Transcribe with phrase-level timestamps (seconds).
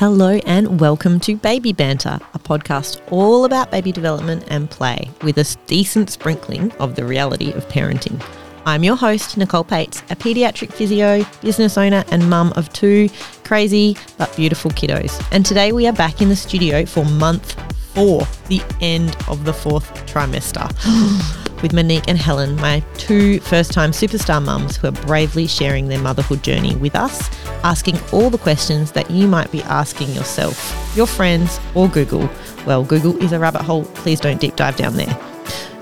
[0.00, 5.36] Hello and welcome to Baby Banter, a podcast all about baby development and play with
[5.36, 8.18] a decent sprinkling of the reality of parenting.
[8.64, 13.10] I'm your host, Nicole Pates, a pediatric physio, business owner, and mum of two
[13.44, 15.22] crazy but beautiful kiddos.
[15.32, 17.52] And today we are back in the studio for month
[17.92, 20.66] four, the end of the fourth trimester,
[21.62, 26.00] with Monique and Helen, my two first time superstar mums who are bravely sharing their
[26.00, 27.30] motherhood journey with us,
[27.64, 32.28] asking all the questions that you might be asking yourself, your friends, or Google.
[32.66, 33.84] Well, Google is a rabbit hole.
[33.84, 35.18] Please don't deep dive down there.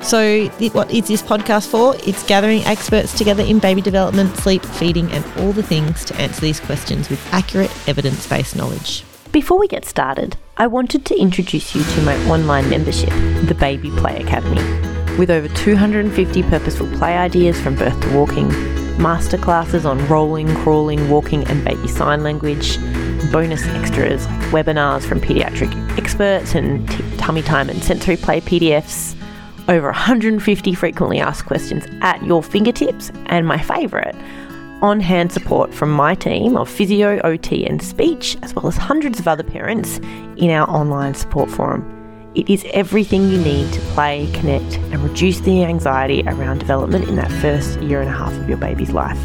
[0.02, 1.94] So, what is this podcast for?
[2.06, 6.40] It's gathering experts together in baby development, sleep, feeding, and all the things to answer
[6.40, 9.04] these questions with accurate, evidence based knowledge.
[9.32, 13.10] Before we get started, I wanted to introduce you to my online membership,
[13.46, 14.97] the Baby Play Academy.
[15.18, 18.48] With over 250 purposeful play ideas from birth to walking,
[18.98, 22.78] masterclasses on rolling, crawling, walking, and baby sign language,
[23.32, 29.16] bonus extras webinars from pediatric experts and t- tummy time and sensory play PDFs,
[29.68, 34.14] over 150 frequently asked questions at your fingertips, and my favourite,
[34.82, 39.18] on hand support from my team of physio, OT, and speech, as well as hundreds
[39.18, 39.98] of other parents
[40.36, 41.97] in our online support forum.
[42.38, 47.16] It is everything you need to play, connect, and reduce the anxiety around development in
[47.16, 49.18] that first year and a half of your baby's life.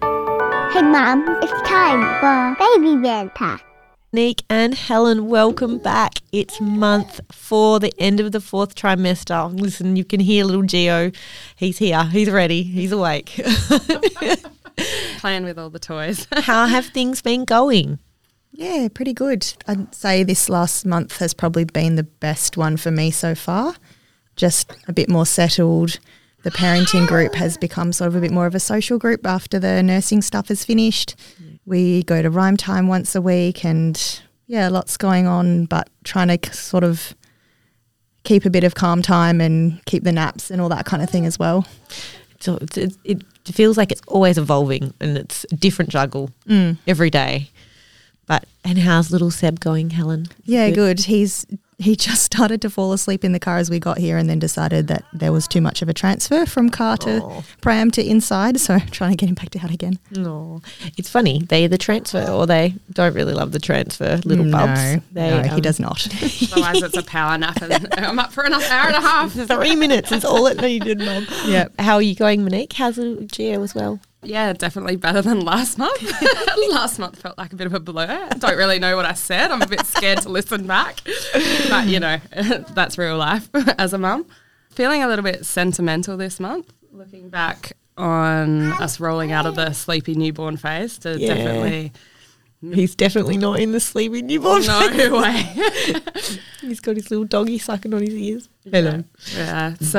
[0.00, 3.60] Hey, Mum, it's time for Baby Banter.
[4.12, 6.20] Nick and Helen, welcome back.
[6.30, 9.58] It's month four, the end of the fourth trimester.
[9.58, 11.10] Listen, you can hear little Geo.
[11.56, 12.04] He's here.
[12.04, 12.62] He's ready.
[12.62, 13.32] He's awake.
[15.18, 16.28] Playing with all the toys.
[16.32, 17.98] How have things been going?
[18.52, 19.52] Yeah, pretty good.
[19.66, 23.74] I'd say this last month has probably been the best one for me so far.
[24.36, 25.98] Just a bit more settled.
[26.42, 29.58] The parenting group has become sort of a bit more of a social group after
[29.58, 31.14] the nursing stuff is finished.
[31.64, 36.36] We go to rhyme time once a week and yeah, lots going on, but trying
[36.36, 37.14] to sort of
[38.24, 41.10] keep a bit of calm time and keep the naps and all that kind of
[41.10, 41.66] thing as well.
[42.40, 46.76] So it, it feels like it's always evolving and it's a different juggle mm.
[46.86, 47.50] every day.
[48.26, 50.26] But and how's little Seb going, Helen?
[50.44, 51.00] Yeah, good.
[51.00, 51.46] He's
[51.78, 54.38] he just started to fall asleep in the car as we got here, and then
[54.38, 57.44] decided that there was too much of a transfer from car to Oh.
[57.60, 58.60] pram to inside.
[58.60, 59.98] So trying to get him back down again.
[60.10, 60.60] No,
[60.96, 61.40] it's funny.
[61.42, 64.20] They either transfer or they don't really love the transfer.
[64.24, 64.80] Little bubs.
[64.80, 66.06] No, They, no, um, he does not.
[66.52, 69.32] Otherwise, it's a power nap, and I'm up for another hour and a half.
[69.32, 71.26] Three minutes is all it needed, Mum.
[71.46, 71.80] Yep.
[71.80, 72.72] How are you going, Monique?
[72.74, 74.00] How's little Geo as well?
[74.24, 76.00] Yeah, definitely better than last month.
[76.70, 78.28] last month felt like a bit of a blur.
[78.38, 79.50] Don't really know what I said.
[79.50, 81.00] I'm a bit scared to listen back.
[81.68, 82.18] But, you know,
[82.70, 84.26] that's real life as a mum.
[84.70, 89.72] Feeling a little bit sentimental this month, looking back on us rolling out of the
[89.72, 91.34] sleepy newborn phase to Yeah.
[91.34, 91.92] definitely.
[92.72, 94.62] He's definitely not in the sleepy newborn.
[94.64, 94.88] No
[95.20, 95.42] way.
[96.60, 98.48] He's got his little doggy sucking on his ears.
[98.70, 99.02] Hello.
[99.36, 99.74] Yeah.
[99.74, 99.98] So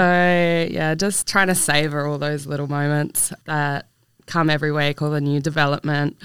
[0.71, 3.87] yeah, just trying to savor all those little moments that
[4.25, 6.17] come every week, all the new development.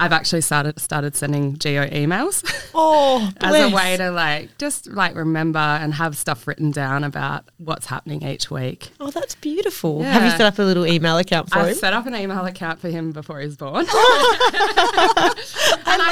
[0.00, 5.16] I've actually started started sending geo emails Oh, as a way to like just like
[5.16, 8.90] remember and have stuff written down about what's happening each week.
[9.00, 10.04] Oh, that's beautiful.
[10.04, 11.64] Have you set up a little email account for him?
[11.64, 11.78] I've him?
[11.78, 13.86] set up an email account for him before he's born.
[13.90, 15.34] I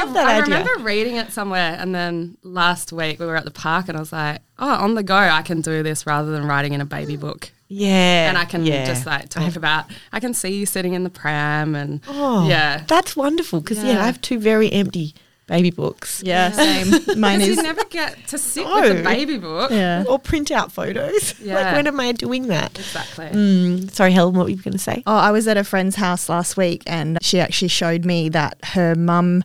[0.05, 0.59] love that I idea.
[0.59, 4.01] remember reading it somewhere, and then last week we were at the park, and I
[4.01, 6.87] was like, "Oh, on the go, I can do this rather than writing in a
[6.87, 8.29] baby book." Yeah.
[8.29, 8.85] and I can yeah.
[8.87, 9.87] just like talk about.
[10.13, 13.93] I can see you sitting in the pram, and Oh, yeah, That's wonderful because, yeah.
[13.95, 14.03] Yeah.
[14.03, 15.15] I have two very empty
[15.49, 16.23] baby books.
[16.25, 16.91] yeah, same.
[17.21, 17.57] Mine because is.
[17.57, 18.81] you never get to sit No.
[18.81, 19.71] with a baby book.
[19.71, 20.03] Yeah.
[20.09, 21.35] Or print out photos.
[21.41, 21.75] like, Yeah.
[21.77, 22.77] when am I doing that?
[22.79, 23.27] exactly.
[23.27, 25.05] Mm, sorry, Helen, what were you going to say?
[25.07, 28.59] Oh, I was at a friend's house last week and she actually showed me that
[28.75, 29.45] her mum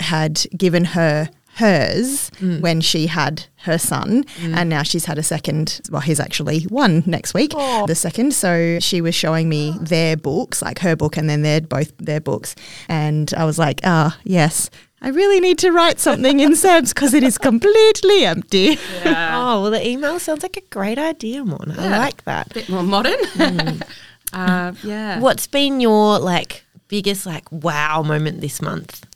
[0.00, 1.28] had given her
[1.58, 6.62] hers when she had her son and now she's had a second well he's actually
[6.64, 7.86] one next week Aw.
[7.86, 11.60] the second so she was showing me their books like her book and then they're
[11.60, 12.54] both their books
[12.88, 14.70] and i was like ah yes
[15.02, 19.26] i really need to write something in seb's because it is completely empty Yeah.
[19.48, 21.72] Oh, well, the email sounds like a great idea, Mon.
[21.78, 22.50] I like that.
[22.50, 23.14] A bit more modern.
[24.32, 25.20] uh, yeah.
[25.20, 29.06] What's been your like biggest like wow moment this month?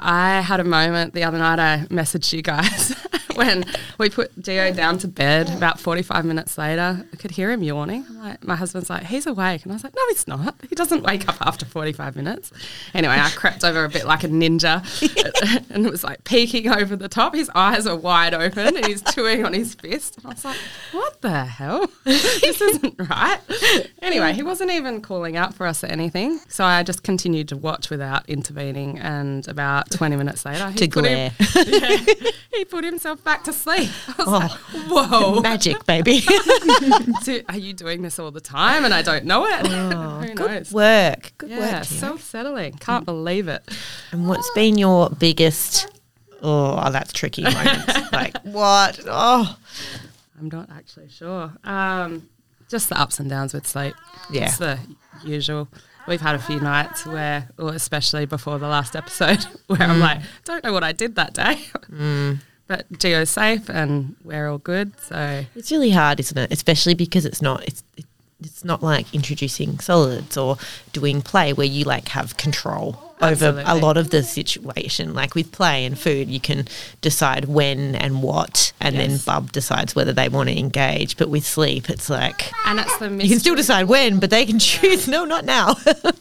[0.00, 1.58] I had a moment the other night.
[1.58, 2.94] I messaged you guys
[3.34, 3.64] when
[3.98, 5.50] we put Geo down to bed.
[5.50, 8.04] About forty-five minutes later, I could hear him yawning.
[8.18, 10.54] Like, my husband's like, "He's awake," and I was like, "No, he's not.
[10.68, 12.50] He doesn't wake up after forty-five minutes."
[12.94, 14.82] Anyway, I crept over a bit like a ninja,
[15.70, 17.34] and it was like peeking over the top.
[17.34, 20.16] His eyes are wide open, and he's chewing on his fist.
[20.16, 20.58] And I was like,
[20.92, 21.86] "What the hell?
[22.04, 23.40] this isn't right."
[24.02, 27.56] Anyway, he wasn't even calling out for us or anything, so I just continued to
[27.56, 28.98] watch without intervening.
[28.98, 31.32] And about twenty minutes later, To put him- glare.
[31.66, 32.14] yeah,
[32.52, 33.90] he put himself back to sleep.
[34.18, 34.50] I was like,
[34.88, 35.40] whoa.
[35.42, 36.20] Magic, baby.
[37.22, 39.66] So, are you doing this all the time and I don't know it?
[39.66, 40.72] Who Good knows?
[40.72, 41.32] work.
[41.38, 41.84] Good Yeah, work.
[41.84, 42.74] So settling.
[42.74, 43.62] Can't believe it.
[44.12, 45.88] And what's been your biggest?
[46.42, 48.12] Oh, that's tricky moment.
[48.12, 49.00] like what?
[49.06, 49.56] Oh,
[50.38, 51.52] I'm not actually sure.
[51.64, 52.28] Um,
[52.68, 53.94] just the ups and downs with sleep.
[54.30, 54.46] Yeah.
[54.46, 54.78] It's the
[55.24, 55.68] usual.
[56.10, 60.00] We've had a few nights where, or especially before the last episode, where I'm mm.
[60.00, 61.62] like, don't know what I did that day.
[61.88, 62.40] Mm.
[62.66, 64.92] But Geo's safe and we're all good.
[65.02, 66.52] So it's really hard, isn't it?
[66.52, 67.64] Especially because it's not.
[67.64, 67.84] It's
[68.40, 70.56] it's not like introducing solids or
[70.92, 75.14] doing play where you like have control over a lot of the situation.
[75.14, 76.66] Like with play and food, you can
[77.00, 81.16] decide when and what, and then Bub decides whether they want to engage.
[81.16, 84.46] But with sleep, it's like and it's the you can still decide when, but they
[84.46, 85.08] can choose.
[85.08, 85.74] No, not now.
[85.74, 86.14] the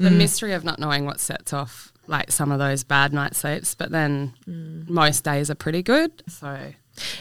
[0.00, 0.16] mm.
[0.16, 3.90] mystery of not knowing what sets off like some of those bad night sleeps, but
[3.90, 4.88] then mm.
[4.88, 6.22] most days are pretty good.
[6.28, 6.72] So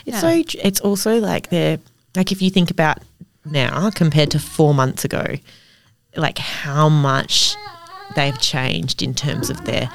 [0.06, 0.19] It's Yeah.
[0.19, 0.44] so.
[0.62, 1.80] It's also like they're
[2.16, 3.00] like if you think about
[3.44, 5.36] now compared to four months ago,
[6.16, 7.56] like how much
[8.15, 9.89] they've changed in terms of their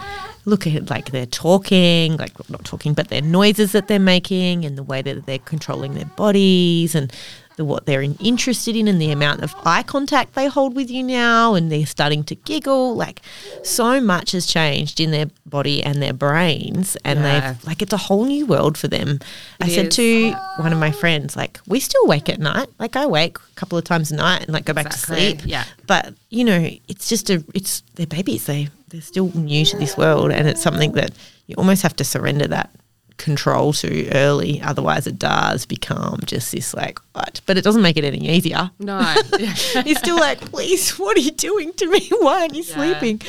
[0.44, 4.76] look at like they're talking, like not talking, but their noises that they're making and
[4.78, 7.12] the way that they're controlling their bodies and
[7.56, 11.02] the what they're interested in and the amount of eye contact they hold with you
[11.02, 12.94] now and they're starting to giggle.
[12.94, 13.20] Like
[13.62, 17.52] so much has changed in their body and their brains and Yeah.
[17.52, 19.18] they've like it's a whole new world for them.
[19.60, 19.96] I It said is.
[19.96, 22.68] to one of my friends, like, we still wake at night.
[22.78, 25.38] Like I wake a couple of times a night and like go back Exactly, to
[25.40, 25.40] sleep.
[25.44, 25.64] yeah.
[25.86, 28.46] But you know, it's just a it's they're babies.
[28.46, 31.10] They they're still new to this world and it's something that
[31.46, 32.70] you almost have to surrender that
[33.20, 34.60] control too early.
[34.62, 37.40] Otherwise it does become just this like what?
[37.46, 38.70] But it doesn't make it any easier.
[38.78, 38.98] no.
[39.84, 42.08] He's still like, please, what are you doing to me?
[42.18, 42.74] Why aren't you Yeah.
[42.74, 43.20] sleeping?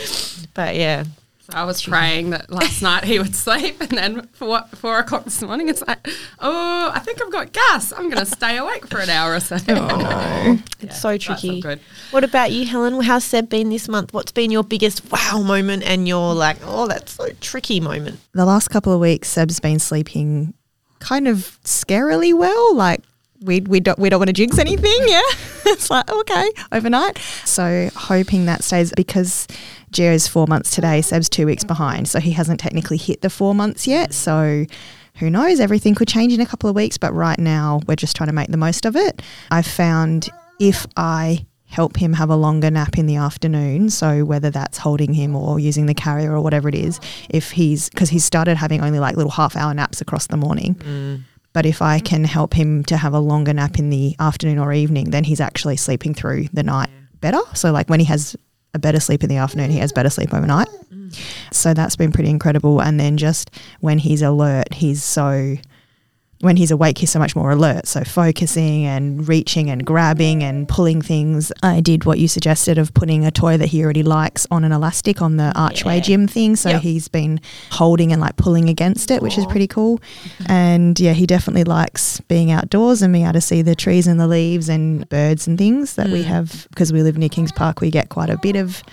[0.54, 1.04] But yeah.
[1.52, 5.00] So I was praying that last night he would sleep, and then for what, four
[5.00, 6.08] o'clock this morning, it's like,
[6.40, 7.92] oh, I think I've got gas.
[7.92, 9.58] I'm going to stay awake for an hour or so.
[9.70, 11.62] Oh, It's so that's tricky.
[11.62, 11.80] good.
[12.12, 13.02] What about you, Helen?
[13.02, 14.14] How's Seb been this month?
[14.14, 18.20] What's been your biggest wow moment and your like, oh, that's so tricky moment?
[18.34, 20.54] The last couple of weeks, Seb's been sleeping
[21.00, 22.76] kind of scarily well.
[22.76, 23.02] Like
[23.42, 24.98] we we don't we don't want to jinx anything.
[25.06, 25.22] Yeah,
[25.66, 27.18] it's like okay overnight.
[27.46, 29.48] So hoping that stays because
[29.92, 31.02] Geo's four months today.
[31.02, 34.14] Seb's two weeks behind, so he hasn't technically hit the four months yet.
[34.14, 34.66] So.
[35.16, 35.60] Who knows?
[35.60, 38.34] Everything could change in a couple of weeks, but right now we're just trying to
[38.34, 39.22] make the most of it.
[39.52, 43.90] I've found if I help him have a longer nap in the afternoon.
[43.90, 47.00] So whether that's holding him or using the carrier or whatever it is,
[47.30, 50.76] if he's because he's started having only like little half hour naps across the morning.
[50.76, 51.24] Mm.
[51.54, 52.06] But if I mm.
[52.06, 55.42] can help him to have a longer nap in the afternoon or evening, then he's
[55.42, 56.90] actually sleeping through the night
[57.20, 57.42] better.
[57.54, 58.36] So like when he has
[58.74, 60.70] a better sleep in the afternoon, he has better sleep overnight.
[60.94, 61.18] Mm.
[61.54, 62.82] So that's been pretty incredible.
[62.82, 65.58] And then just when he's alert, he's so
[66.42, 67.88] when he's awake, he's so much more alert.
[67.88, 71.52] So focusing and reaching and grabbing and pulling things.
[71.64, 74.72] I did what you suggested of putting a toy that he already likes on an
[74.72, 76.02] elastic on the archway Yeah.
[76.02, 76.56] gym thing.
[76.56, 76.82] So Yep.
[76.82, 77.40] he's been
[77.72, 80.00] holding and like pulling against it, which is pretty cool.
[80.48, 84.20] And yeah, he definitely likes being outdoors and being able to see the trees and
[84.20, 86.26] the leaves and birds and things that we mm.
[86.26, 87.82] have because we live near Kings Park.
[87.82, 88.84] We get quite a bit of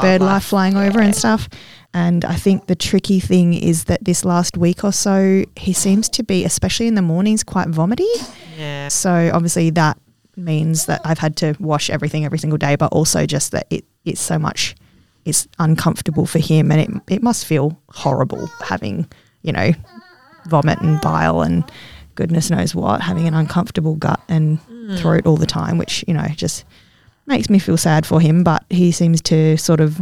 [0.00, 1.48] bird life flying over and stuff.
[1.92, 6.08] And I think the tricky thing is that this last week or so, he seems
[6.10, 8.08] to be, especially in the mornings, quite vomity.
[8.58, 8.88] Yeah.
[8.88, 9.98] So obviously that
[10.36, 13.84] means that I've had to wash everything every single day, but also just that it
[14.04, 14.74] it's so much
[15.24, 19.08] it's uncomfortable for him, and it it must feel horrible having
[19.42, 19.70] you know
[20.46, 21.64] vomit and bile and
[22.14, 24.98] goodness knows what, having an uncomfortable gut and mm.
[24.98, 26.64] throat all the time, which you know just
[27.26, 30.00] makes me feel sad for him, but he seems to sort of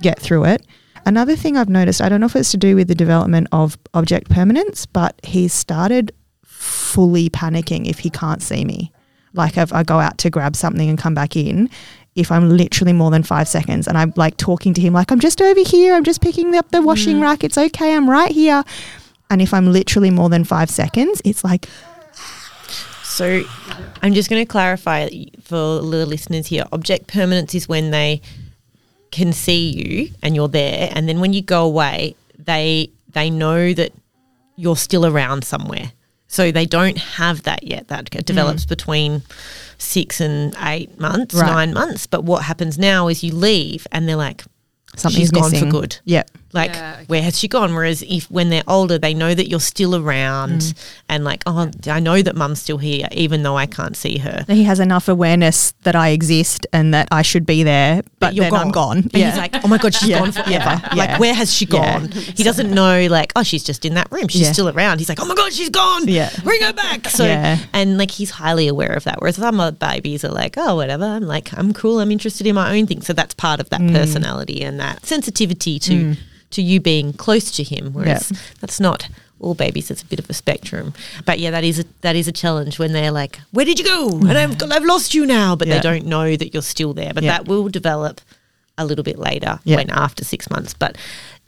[0.00, 0.66] get through it.
[1.06, 3.78] Another thing I've noticed, I don't know if it's to do with the development of
[3.94, 6.12] object permanence, but he's started
[6.44, 8.92] fully panicking if he can't see me.
[9.32, 11.70] Like if I go out to grab something and come back in,
[12.16, 15.20] if I'm literally more than five seconds and I'm like talking to him, like, I'm
[15.20, 17.22] just over here, I'm just picking up the washing mm.
[17.22, 18.64] rack, it's okay, I'm right here.
[19.30, 21.68] And if I'm literally more than five seconds, it's like,
[23.20, 23.42] So
[24.00, 25.10] I'm just going to clarify
[25.42, 26.64] for the listeners here.
[26.72, 28.22] Object permanence is when they
[29.10, 33.74] can see you and you're there, and then when you go away, they they know
[33.74, 33.92] that
[34.56, 35.92] you're still around somewhere.
[36.28, 37.88] So they don't have that yet.
[37.88, 38.24] That mm.
[38.24, 39.20] develops between
[39.76, 41.44] six and eight months, Right.
[41.44, 42.06] nine months.
[42.06, 44.44] But what happens now is you leave and they're like,
[44.96, 45.70] Something's gone missing.
[45.70, 45.98] for good.
[46.06, 46.30] Yep.
[46.52, 47.04] Like, Yeah, okay.
[47.06, 47.74] where has she gone?
[47.74, 50.74] Whereas if when they're older, they know that you're still around Mm.
[51.08, 54.44] and like, oh, I know that mum's still here, even though I can't see her.
[54.48, 58.44] He has enough awareness that I exist and that I should be there, but, you're
[58.46, 58.98] then I'm gone.
[58.98, 60.50] And he's like, oh my God, she's Yeah, gone forever.
[60.50, 60.94] yeah, yeah.
[60.94, 62.00] Like, where has she Yeah.
[62.00, 62.10] gone?
[62.10, 64.26] He doesn't know, like, oh, she's just in that room.
[64.28, 64.52] She's Yeah.
[64.52, 64.98] still around.
[64.98, 66.08] He's like, oh my God, she's gone.
[66.08, 66.30] Yeah.
[66.42, 67.08] Bring her back.
[67.10, 67.58] So, Yeah.
[67.72, 69.20] and like, he's highly aware of that.
[69.20, 71.04] Whereas some other babies are like, oh, whatever.
[71.04, 72.00] I'm like, I'm cool.
[72.00, 73.02] I'm interested in my own thing.
[73.02, 73.92] So that's part of that Mm.
[73.92, 76.16] personality and that sensitivity to,
[76.50, 77.92] to you being close to him.
[77.92, 79.90] Whereas that's not all babies.
[79.90, 80.92] It's a bit of a spectrum.
[81.24, 83.84] But yeah, that is a, that is a challenge when they're like, where did you
[83.84, 84.08] go?
[84.18, 85.56] And I've, I've lost you now.
[85.56, 85.76] But Yeah.
[85.76, 87.14] they don't know that you're still there.
[87.14, 87.38] But Yeah.
[87.38, 88.20] that will develop
[88.76, 89.76] a little bit later Yeah.
[89.76, 90.74] when after six months.
[90.74, 90.96] But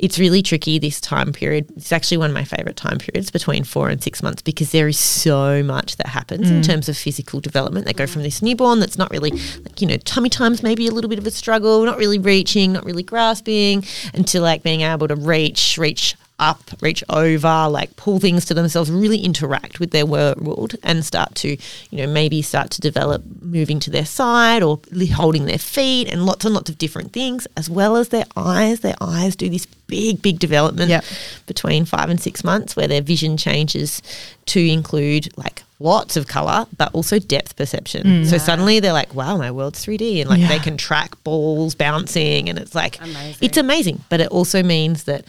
[0.02, 1.66] it's really tricky this time period.
[1.76, 4.88] It's actually one of my favorite time periods between four and six months because there
[4.88, 6.56] is so much that happens Mm.
[6.56, 7.86] in terms of physical development.
[7.86, 10.90] They go from this newborn that's not really like, you know, tummy time's maybe a
[10.90, 15.06] little bit of a struggle, not really reaching, not really grasping, until like being able
[15.06, 20.04] to reach, reach up, reach over, like pull things to themselves, really interact with their
[20.06, 21.48] world and start to,
[21.90, 24.80] you know, maybe start to develop moving to their side or
[25.14, 28.80] holding their feet and lots and lots of different things, as well as their eyes.
[28.80, 31.04] Their eyes do this big, big development Yep.
[31.46, 34.02] between five and six months where their vision changes
[34.46, 38.06] to include like lots of color, but also depth perception.
[38.06, 38.26] Mm.
[38.26, 40.20] So suddenly they're like, wow, my world's 3D.
[40.20, 40.48] And like Yeah.
[40.48, 43.36] they can track balls bouncing and it's like, Amazing.
[43.40, 44.04] it's amazing.
[44.08, 45.24] But it also means that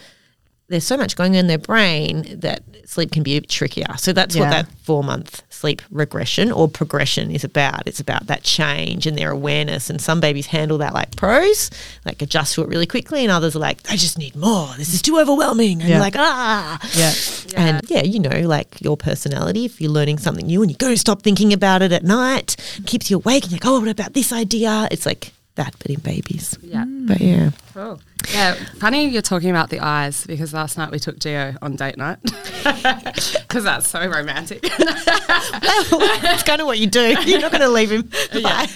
[0.68, 3.96] there's so much going on in their brain that sleep can be trickier.
[3.98, 7.86] So that's what that four month sleep regression or progression is about.
[7.86, 9.90] It's about that change and their awareness.
[9.90, 11.70] And some babies handle that like pros,
[12.06, 14.68] like adjust to it really quickly, and others are like, I just need more.
[14.78, 15.80] This is too overwhelming.
[15.80, 15.96] And Yeah.
[15.96, 16.78] you're like, ah.
[16.96, 17.12] Yeah.
[17.56, 20.94] And yeah, you know, like your personality, if you're learning something new and you go
[20.94, 22.56] stop thinking about it at night,
[22.86, 24.88] keeps you awake and you're like, oh, what about this idea?
[24.90, 26.58] It's like that, but in babies.
[26.62, 26.84] Yeah.
[26.84, 27.06] Mm.
[27.06, 27.50] But yeah.
[27.72, 28.00] Cool.
[28.32, 31.98] Yeah, funny you're talking about the eyes because last night we took Geo on date
[31.98, 34.62] night because that's so romantic.
[36.22, 37.14] That's kind of what you do.
[37.26, 38.10] You're not going to leave him.
[38.32, 38.66] Goodbye.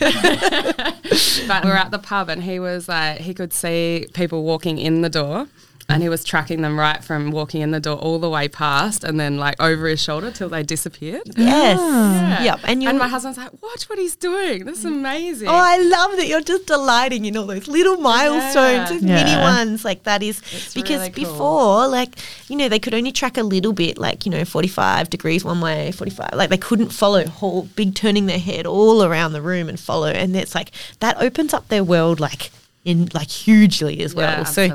[1.48, 5.00] but we're at the pub and he was like, he could see people walking in
[5.00, 5.48] the door
[5.90, 9.04] and he was tracking them right from walking in the door all the way past
[9.04, 11.22] and then like over his shoulder till they disappeared.
[11.36, 11.78] Yes.
[11.78, 12.42] Yeah.
[12.42, 12.60] Yep.
[12.64, 14.66] And you and my husband's like, watch what he's doing.
[14.66, 15.48] This is amazing.
[15.48, 18.84] Oh, I love that you're just delighting in all those little milestones, Yeah.
[18.90, 19.84] those mini ones.
[19.84, 21.24] Like that is It's because really cool.
[21.24, 22.16] before, like,
[22.48, 25.60] you know, they could only track a little bit, like, you know, 45 degrees one
[25.62, 26.30] way, 45.
[26.34, 30.08] Like they couldn't follow whole big turning their head all around the room and follow.
[30.08, 32.50] And it's like that opens up their world like
[32.84, 34.38] in like hugely as well.
[34.38, 34.68] Yeah, so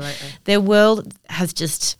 [0.44, 1.96] their world has just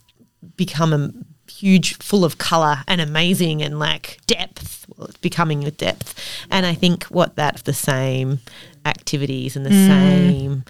[0.56, 1.10] become a
[1.50, 6.18] huge full of color and amazing and like depth well it's becoming with depth
[6.50, 8.40] and i think what that the same
[8.84, 9.86] activities and the mm.
[9.86, 10.64] same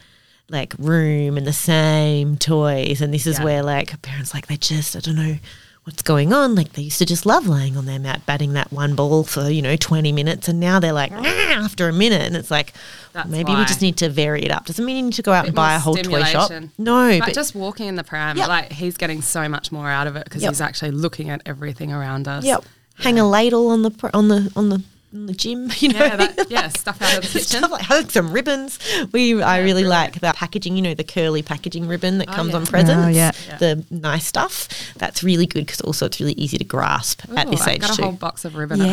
[0.50, 3.44] like room and the same toys and this is Yeah.
[3.44, 5.36] where like parents like they just i don't know
[5.84, 8.72] what's going on like they used to just love laying on their mat batting that
[8.72, 11.92] one ball for you know 20 minutes and now they're like "Nah," ah, after a
[11.92, 12.72] minute and it's like
[13.12, 15.32] That's maybe we just need to vary it up doesn't mean you need to go
[15.32, 18.38] out and buy a whole toy shop no but, but just walking in the pram,
[18.38, 18.48] Yep.
[18.48, 20.52] like he's getting so much more out of it because Yep.
[20.52, 22.44] he's actually looking at everything around us.
[22.44, 22.64] Yep.
[23.00, 24.82] Hang a ladle on the pr- on the on the
[25.14, 25.98] in the gym, you know.
[26.00, 27.58] Yeah, that, yeah, stuff out of the kitchen.
[27.58, 28.78] Stuff like hung some ribbons.
[29.12, 29.88] We I really brilliant.
[29.88, 30.76] like that packaging.
[30.76, 32.56] You know the curly packaging ribbon that Oh, comes yeah.
[32.56, 33.06] on presents.
[33.06, 33.30] Oh, yeah.
[33.48, 33.56] Yeah.
[33.58, 34.68] The nice stuff.
[34.96, 37.80] That's really good because also it's really easy to grasp at Ooh, this I've age
[37.82, 38.02] got a too.
[38.02, 38.86] whole box of ribbon at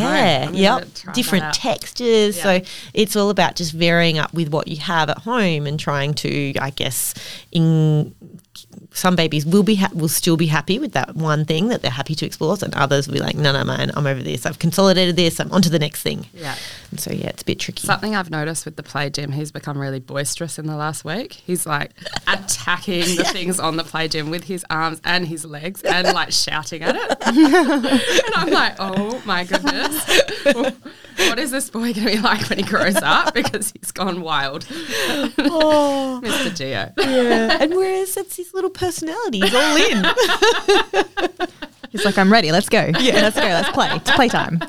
[0.46, 0.54] home.
[0.54, 0.88] Yeah, yep.
[1.14, 2.36] Different textures.
[2.38, 2.42] Yeah.
[2.60, 2.60] So
[2.94, 6.54] it's all about just varying up with what you have at home and trying to,
[6.58, 7.14] I guess,
[7.50, 8.14] in
[8.92, 11.90] some babies will be ha- will still be happy with that one thing that they're
[11.90, 14.44] happy to explore, and others will be like, no, no, man, I'm over this.
[14.46, 15.40] I've consolidated this.
[15.40, 16.26] I'm on to the next thing.
[16.34, 16.56] Yeah.
[16.92, 17.86] And so yeah, it's a bit tricky.
[17.86, 21.32] Something I've noticed with the play gym, he's become really boisterous in the last week.
[21.32, 21.92] He's like
[22.28, 26.32] attacking the things on the play gym with his arms and his legs and like
[26.32, 27.16] shouting at it.
[28.26, 30.06] and I'm like, oh my goodness.
[31.16, 33.32] what is this boy going to be like when he grows up?
[33.32, 34.66] Because he's gone wild.
[34.68, 36.54] oh, Mr.
[36.54, 36.92] Geo.
[36.98, 37.56] yeah.
[37.58, 41.48] and whereas that's his little personality, he's all in.
[41.92, 42.50] He's like, I'm ready.
[42.50, 42.90] Let's go.
[42.98, 43.42] Yeah, let's go.
[43.42, 43.90] Let's play.
[43.92, 44.62] It's playtime.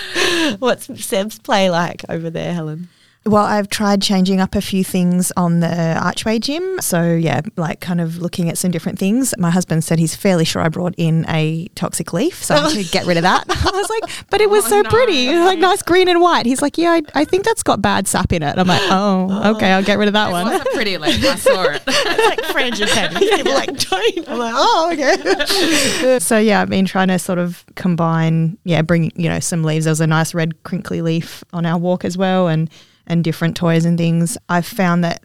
[0.58, 2.88] What's Seb's play like over there, Helen?
[3.26, 5.66] Well, I've tried changing up a few things on the
[5.98, 6.78] Archway gym.
[6.82, 9.32] So, yeah, like kind of looking at some different things.
[9.38, 12.90] My husband said he's fairly sure I brought in a toxic leaf, so I could
[12.90, 13.44] get rid of that.
[13.48, 14.90] I was like, but it was Oh, so no.
[14.90, 16.44] pretty, It was like nice green and white.
[16.44, 18.58] He's like, yeah, I, I think that's got bad sap in it.
[18.58, 19.56] I'm like, oh, oh.
[19.56, 20.44] okay, I'll get rid of that It one.
[20.46, 21.24] was a pretty leaf.
[21.24, 21.82] I saw it.
[21.86, 23.18] It's like frangipani.
[23.20, 24.28] People like don't.
[24.28, 26.18] I'm like, oh, okay.
[26.18, 29.86] so yeah, I've been trying to sort of combine, yeah, bring you know some leaves.
[29.86, 32.68] There was a nice red crinkly leaf on our walk as well, and
[33.06, 34.38] and different toys and things.
[34.48, 35.24] I've found that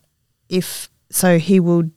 [0.50, 1.90] if so, he will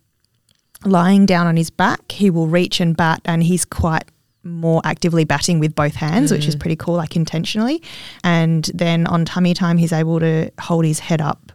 [0.85, 4.05] lying down on his back, he will reach and bat, and he's quite
[4.45, 6.61] more actively batting with both hands, which is mm.
[6.61, 7.83] pretty cool, like intentionally.
[8.25, 11.53] And then on tummy time, he's able to hold his head up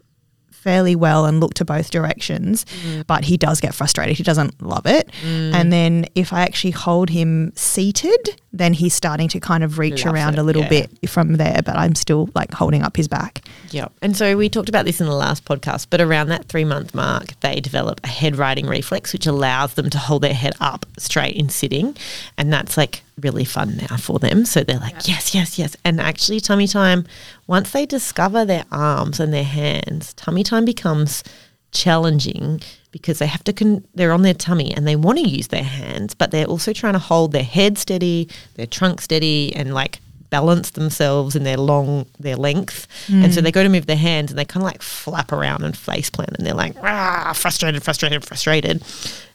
[0.57, 3.05] fairly well and look to both directions, mm.
[3.07, 4.17] but he does get frustrated.
[4.17, 5.09] He doesn't love it.
[5.23, 5.53] Mm.
[5.53, 10.03] And then if I actually hold him seated, then he's starting to kind of reach
[10.03, 10.69] Love around it, a little yeah.
[10.69, 13.47] bit from there, but I'm still like holding up his back.
[13.71, 13.93] Yep.
[14.01, 16.95] And so we talked about this in the last podcast, but around that three month
[16.95, 20.85] mark, they develop a head righting reflex, which allows them to hold their head up
[20.97, 21.95] straight in sitting.
[22.37, 24.45] And that's like really fun now for them.
[24.45, 25.75] So they're like, yes, yes, yes.
[25.83, 27.05] And actually, tummy time,
[27.47, 31.23] once they discover their arms and their hands, tummy time becomes
[31.71, 35.49] challenging because they have to con- they're on their tummy and they want to use
[35.49, 39.73] their hands but they're also trying to hold their head steady their trunk steady and
[39.73, 42.87] like balance themselves in their long their length.
[43.09, 43.45] And so hmm.
[43.45, 46.09] they go to move their hands and they kind of like flap around and face
[46.09, 48.83] plant and they're like Rah, frustrated frustrated frustrated.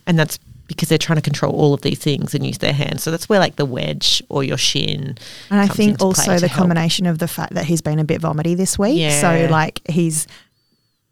[0.06, 0.38] And that's
[0.74, 3.28] because they're trying to control all of these things and use their hands so that's
[3.28, 5.16] where like the wedge or your shin
[5.50, 6.58] And I think into also to the help.
[6.58, 8.98] combination of the fact that he's been a bit vomity this week.
[8.98, 9.20] Yeah.
[9.20, 10.26] So like he's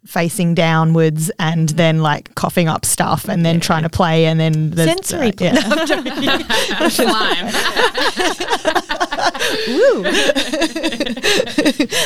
[0.05, 4.71] facing downwards and then like coughing up stuff and then trying to play and then
[4.71, 5.51] the sensory uh, play.
[5.51, 6.87] yeah.
[6.89, 7.47] Slime.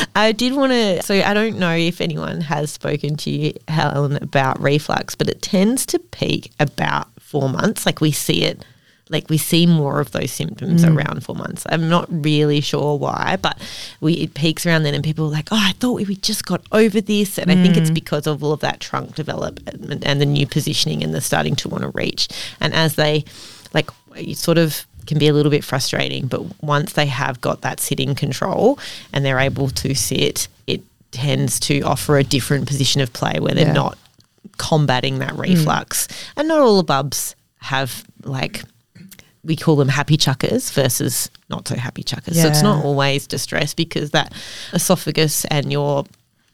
[0.16, 1.02] I did want to.
[1.04, 5.42] So I don't know if anyone has spoken to you, Helen, about reflux, but it
[5.42, 7.86] tends to peak about four months.
[7.86, 8.64] Like we see it,
[9.10, 10.96] like we see more of those symptoms mm.
[10.96, 11.66] around four months.
[11.70, 13.60] I'm not really sure why, but
[14.00, 16.62] we it peaks around then, and people are like, "Oh, I thought we just got
[16.72, 17.96] over this," and I think it's mm.
[17.96, 21.70] because of all of that trunk development and the new positioning and the starting to
[21.70, 22.28] want to reach.
[22.60, 23.26] And as they,
[23.74, 27.62] like, you sort of can be a little bit frustrating, but once they have got
[27.62, 28.80] that sitting control
[29.14, 33.54] and they're able to sit, it tends to offer a different position of play where
[33.54, 33.74] they're Yeah.
[33.74, 33.98] not
[34.58, 35.42] combating that hmm.
[35.42, 36.08] reflux.
[36.36, 38.64] And not all the bubs have like
[39.44, 42.42] we call them happy chuckers versus not so happy chuckers.
[42.42, 44.34] So it's not always distress because that
[44.74, 46.06] esophagus and your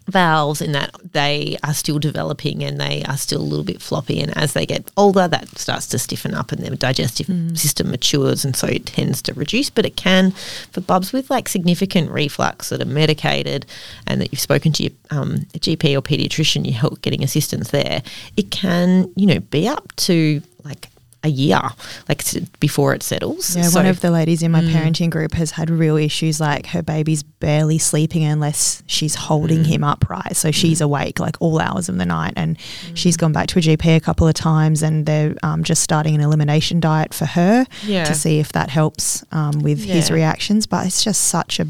[0.07, 4.19] valves in that they are still developing and they are still a little bit floppy.
[4.19, 8.43] And as they get older that starts to stiffen up and their digestive system matures
[8.43, 9.69] and so it tends to reduce.
[9.69, 10.31] But it can
[10.71, 13.65] for bubs with like significant reflux that are medicated
[14.07, 18.01] and that you've spoken to your um, GP or pediatrician you help getting assistance there
[18.37, 20.90] it can you know be up to like
[21.23, 21.61] a year
[22.09, 24.71] like s- before it settles Yeah, So- one of the ladies in my Mm.
[24.73, 29.65] parenting group has had real issues like her baby's barely sleeping unless she's holding Mm.
[29.67, 30.35] him upright.
[30.35, 32.33] So she's awake like all hours of the night.
[32.35, 32.57] And
[32.95, 36.15] she's gone back to a GP a couple of times and they're um, just starting
[36.15, 38.03] an elimination diet for her Yeah.
[38.05, 40.65] to see if that helps um, with his reactions.
[40.65, 41.67] But it's just such a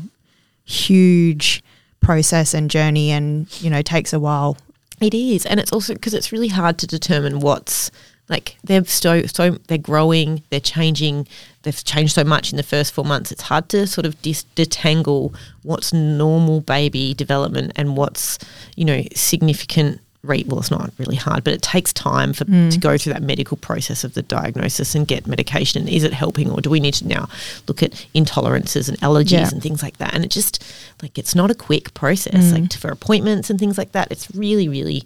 [0.66, 1.64] huge
[2.00, 4.58] process and journey and, you know, takes a while.
[5.00, 7.90] It is, and it's also because it's really hard to determine what's
[8.32, 11.28] like they're so so they're growing, they're changing,
[11.64, 13.32] they've changed so much in the first four months.
[13.32, 18.40] It's hard to sort of dis- detangle what's normal baby development and what's
[18.76, 20.00] you know significant.
[20.24, 22.80] Re- well, it's not really hard, but it takes time for to mm.
[22.80, 25.82] go through that medical process of the diagnosis and get medication.
[25.82, 27.28] And is it helping, or do we need to now
[27.68, 29.50] look at intolerances and allergies Yeah.
[29.52, 30.14] and things like that?
[30.14, 30.64] And it just
[31.02, 32.52] like it's not a quick process.
[32.52, 32.78] Like mm.
[32.78, 35.04] for appointments and things like that, it's really, really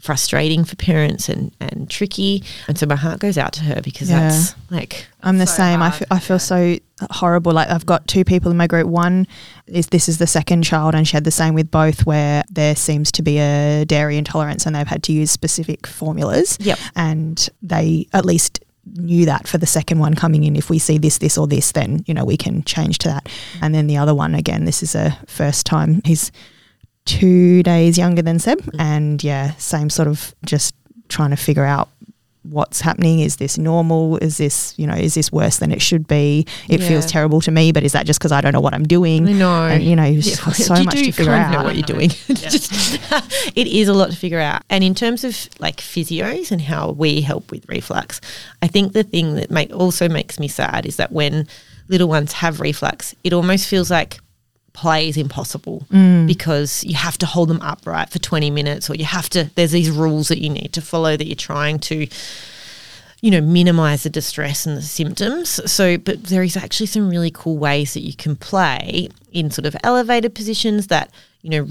[0.00, 2.44] frustrating for parents and and tricky.
[2.68, 4.28] And so my heart goes out to her because Yeah.
[4.28, 5.82] that's like I'm the so same.
[5.82, 6.78] I hard, I feel so
[7.10, 7.52] horrible.
[7.52, 8.86] Like I've got two people in my group.
[8.86, 9.26] One
[9.66, 12.76] is this is the second child, and she had the same with both, where there
[12.76, 16.56] seems to be a dairy intolerance, and they've had to use specific formulas.
[16.60, 16.78] Yep.
[16.94, 18.60] And they at least
[18.94, 20.56] knew that for the second one coming in.
[20.56, 23.28] If we see this, this, or this, then you know we can change to that.
[23.60, 24.64] And then the other one again.
[24.64, 26.00] This is a first time.
[26.04, 26.30] He's
[27.08, 28.76] two days younger than Seb, mm.
[28.78, 30.74] and yeah, same sort of just
[31.08, 31.88] trying to figure out
[32.42, 33.20] what's happening.
[33.20, 34.16] Is this normal?
[34.18, 36.46] Is this you know is this worse than it should be?
[36.68, 38.84] It feels terrible to me but is that just because i don't know what i'm
[38.84, 39.24] doing?
[39.38, 39.66] Know.
[39.66, 41.52] and you know Yeah, so you much to figure out.
[41.52, 42.10] know what you're doing.
[42.28, 43.00] Just,
[43.56, 44.62] it is a lot to figure out.
[44.70, 48.20] And in terms of like physios and how we help with reflux,
[48.62, 51.46] I think the thing that make, also makes me sad is that when
[51.88, 54.20] little ones have reflux, it almost feels like
[54.80, 56.26] play is impossible Mm.
[56.26, 59.72] because you have to hold them upright for 20 minutes or you have to there's
[59.72, 62.06] these rules that you need to follow that you're trying to
[63.20, 65.48] you know minimize the distress and the symptoms.
[65.70, 69.66] So but there is actually some really cool ways that you can play in sort
[69.66, 71.10] of elevated positions that
[71.42, 71.62] you know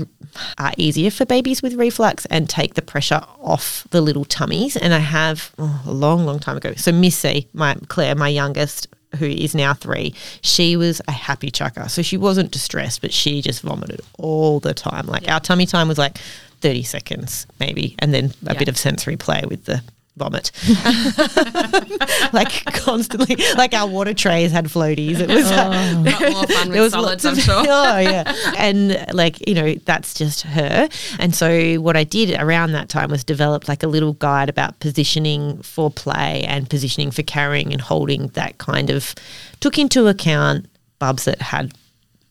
[0.58, 4.76] are easier for babies with reflux and take the pressure off the little tummies.
[4.76, 6.74] And i have oh, a long long time ago.
[6.76, 11.90] So missy my claire my youngest who is now three, she was a happy chucker.
[11.90, 15.08] So she wasn't distressed, but she just vomited all the time.
[15.08, 16.18] Like our tummy time was like
[16.62, 18.60] 30 seconds, maybe, and then a Yeah.
[18.60, 19.82] bit of sensory play with the
[20.18, 20.52] vomit.
[22.34, 25.20] like constantly, like our water trays had floaties.
[25.20, 25.56] It was oh.
[25.56, 27.56] uh, Got more fun there with was solids, lots I'm of, sure.
[27.70, 30.90] oh yeah, and like you know that's just her.
[31.20, 34.80] And so what I did around that time was develop like a little guide about
[34.80, 38.28] positioning for play and positioning for carrying and holding.
[38.30, 39.16] That kind of
[39.60, 40.68] took into account
[41.00, 41.74] bubs that had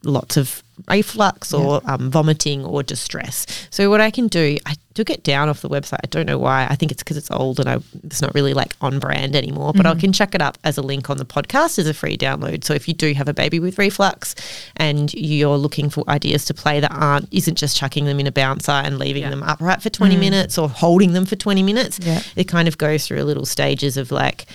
[0.02, 3.46] lots of reflux or um, vomiting or distress.
[3.70, 5.98] So what I can do, I took it down off the website.
[6.04, 6.66] I don't know why.
[6.70, 9.72] I think it's because it's old and I, it's not really like on brand anymore.
[9.74, 12.16] But I can chuck it up as a link on the podcast as a free
[12.16, 12.64] download.
[12.64, 14.34] So if you do have a baby with reflux
[14.76, 18.32] and you're looking for ideas to play that aren't isn't just chucking them in a
[18.32, 19.30] bouncer and leaving Yeah.
[19.30, 22.22] them upright for 20 minutes or holding them for 20 minutes, Yeah.
[22.36, 24.46] it kind of goes through little stages of like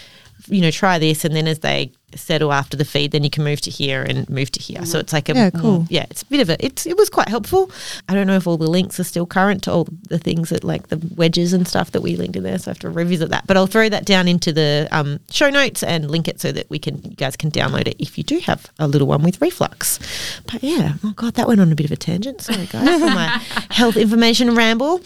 [0.48, 3.43] you know, try this, and then as they settle after the feed, then you can
[3.43, 4.86] move to here and move to here.
[4.86, 5.86] So it's like a Yeah, cool.
[5.89, 7.71] yeah, it's a bit of a it's it was quite helpful.
[8.10, 10.63] I don't know if all the links are still current to all the things that
[10.63, 13.30] like the wedges and stuff that we linked in there, so I have to revisit
[13.30, 13.47] that.
[13.47, 16.69] But I'll throw that down into the um, show notes and link it so that
[16.69, 19.41] we can you guys can download it if you do have a little one with
[19.41, 20.00] reflux.
[20.52, 22.41] But yeah, oh god, that went on a bit of a tangent.
[22.41, 23.28] Sorry guys for my
[23.69, 25.00] health information ramble.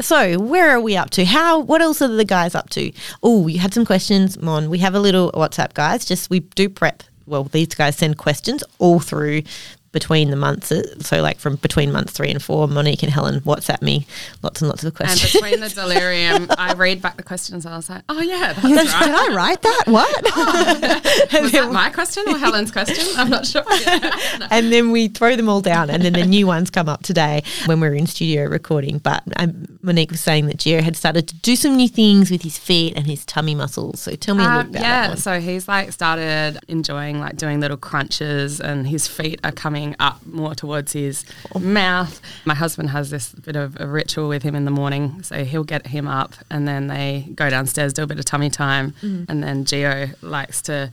[0.00, 1.24] So where are we up to?
[1.24, 1.60] How?
[1.60, 2.92] What else are the guys up to?
[3.22, 4.70] Oh, you had some questions, Mon.
[4.70, 6.04] We have a little WhatsApp, guys.
[6.04, 7.02] Just we do prep.
[7.26, 9.42] Well, these guys send questions all through
[9.92, 10.70] between the months.
[10.70, 14.06] uh, So like from between months three and four, Monique and Helen WhatsApp me
[14.42, 15.34] lots and lots of questions.
[15.34, 18.52] And between the delirium, I read back the questions and I was like, oh, yeah,
[18.52, 19.30] that's Did right.
[19.30, 19.82] I write that?
[19.86, 20.22] What?
[21.42, 23.04] Was that my question or Helen's question?
[23.16, 23.64] I'm not sure.
[23.80, 24.48] Yeah.
[24.50, 27.42] and then we throw them all down, and then the new ones come up today
[27.66, 28.98] when we're in studio recording.
[28.98, 32.42] But um, Monique was saying that Gio had started to do some new things with
[32.42, 34.00] his feet and his tummy muscles.
[34.00, 35.16] So tell me a little Um, about yeah, that one.
[35.18, 40.24] so he's like started enjoying like doing little crunches, and his feet are coming up
[40.26, 41.58] more towards his oh.
[41.58, 42.20] mouth.
[42.44, 45.64] My husband has this bit of a ritual with him in the morning, so he'll
[45.64, 49.26] get him up, and then they go downstairs, do a bit of tummy time, mm.
[49.28, 50.90] and then Geo likes to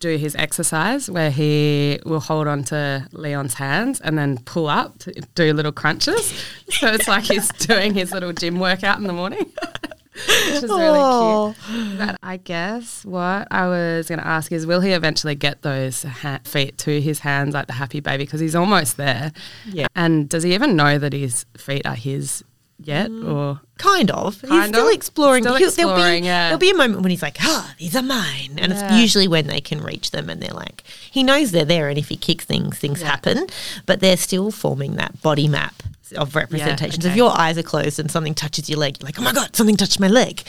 [0.00, 4.98] do his exercise where he will hold on to Leon's hands and then pull up
[4.98, 6.32] to do little crunches.
[6.70, 9.52] So it's like he's doing his little gym workout in the morning.
[10.26, 11.98] Which is really cute.
[11.98, 16.02] But I guess what I was going to ask is, will he eventually get those
[16.02, 18.24] ha- feet to his hands like the happy baby?
[18.24, 19.32] Because he's almost there.
[19.66, 19.86] Yeah.
[19.94, 22.42] And does he even know that his feet are his
[22.80, 23.10] yet?
[23.10, 24.40] Or Kind of.
[24.40, 24.94] he's still of?
[24.94, 25.44] exploring.
[25.44, 26.46] Still He'll- there'll, be, yeah.
[26.48, 28.58] there'll be a moment when he's like, ah, these are mine.
[28.58, 28.86] And Yeah.
[28.92, 31.88] it's usually when they can reach them and they're like, he knows they're there.
[31.88, 33.08] And if he kicks things, things Yeah.
[33.08, 33.46] happen.
[33.86, 35.74] But they're still forming that body map
[36.12, 37.04] of representations.
[37.04, 37.16] If okay.
[37.16, 39.76] your eyes are closed and something touches your leg, you're like, oh my God, something
[39.76, 40.42] touched my leg.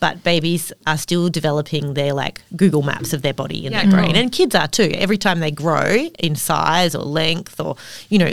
[0.00, 3.90] But babies are still developing their like Google maps of their body and Yeah, their
[3.92, 4.12] brain.
[4.12, 4.16] cool.
[4.16, 4.90] And kids are too.
[4.94, 7.76] Every time they grow in size or length or,
[8.08, 8.32] you know,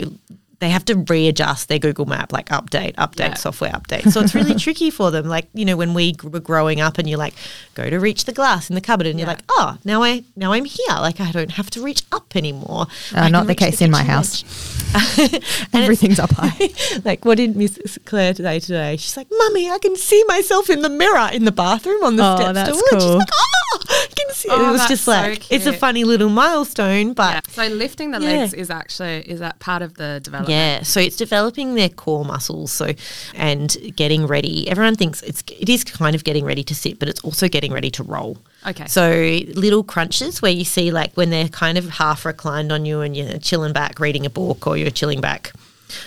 [0.60, 3.34] they have to readjust their Google map, like update, update, Yeah.
[3.34, 4.10] software update.
[4.12, 5.26] So it's really tricky for them.
[5.26, 7.34] Like, you know, when we were growing up and you're like,
[7.74, 10.52] go to reach the glass in the cupboard and you're like, oh, now I now
[10.52, 10.86] I'm here.
[10.90, 12.86] Like I don't have to reach up anymore.
[13.14, 14.42] Uh, not the case in my house.
[14.42, 14.50] edge.
[14.94, 16.70] And it's- Everything's up high.
[17.04, 18.96] like what did Miss Claire say today?
[18.96, 22.24] She's like, "Mummy, I can see myself in the mirror in the bathroom on the
[22.24, 23.18] Oh, step that's stool." And she's cool.
[23.18, 23.78] like, "Oh,
[24.16, 24.52] can see." it.
[24.52, 27.40] Oh, it was just so like it's a funny little milestone, but yeah.
[27.50, 28.28] So lifting the Yeah.
[28.38, 30.50] legs is actually is that part of the development?
[30.50, 32.72] Yeah, so it's developing their core muscles.
[32.72, 32.92] So
[33.34, 34.68] and getting ready.
[34.68, 37.72] Everyone thinks it's it is kind of getting ready to sit, but it's also getting
[37.72, 38.38] ready to roll.
[38.66, 38.86] Okay.
[38.86, 43.00] So little crunches where you see like when they're kind of half reclined on you
[43.00, 45.52] and you're chilling back reading a book or you're chilling back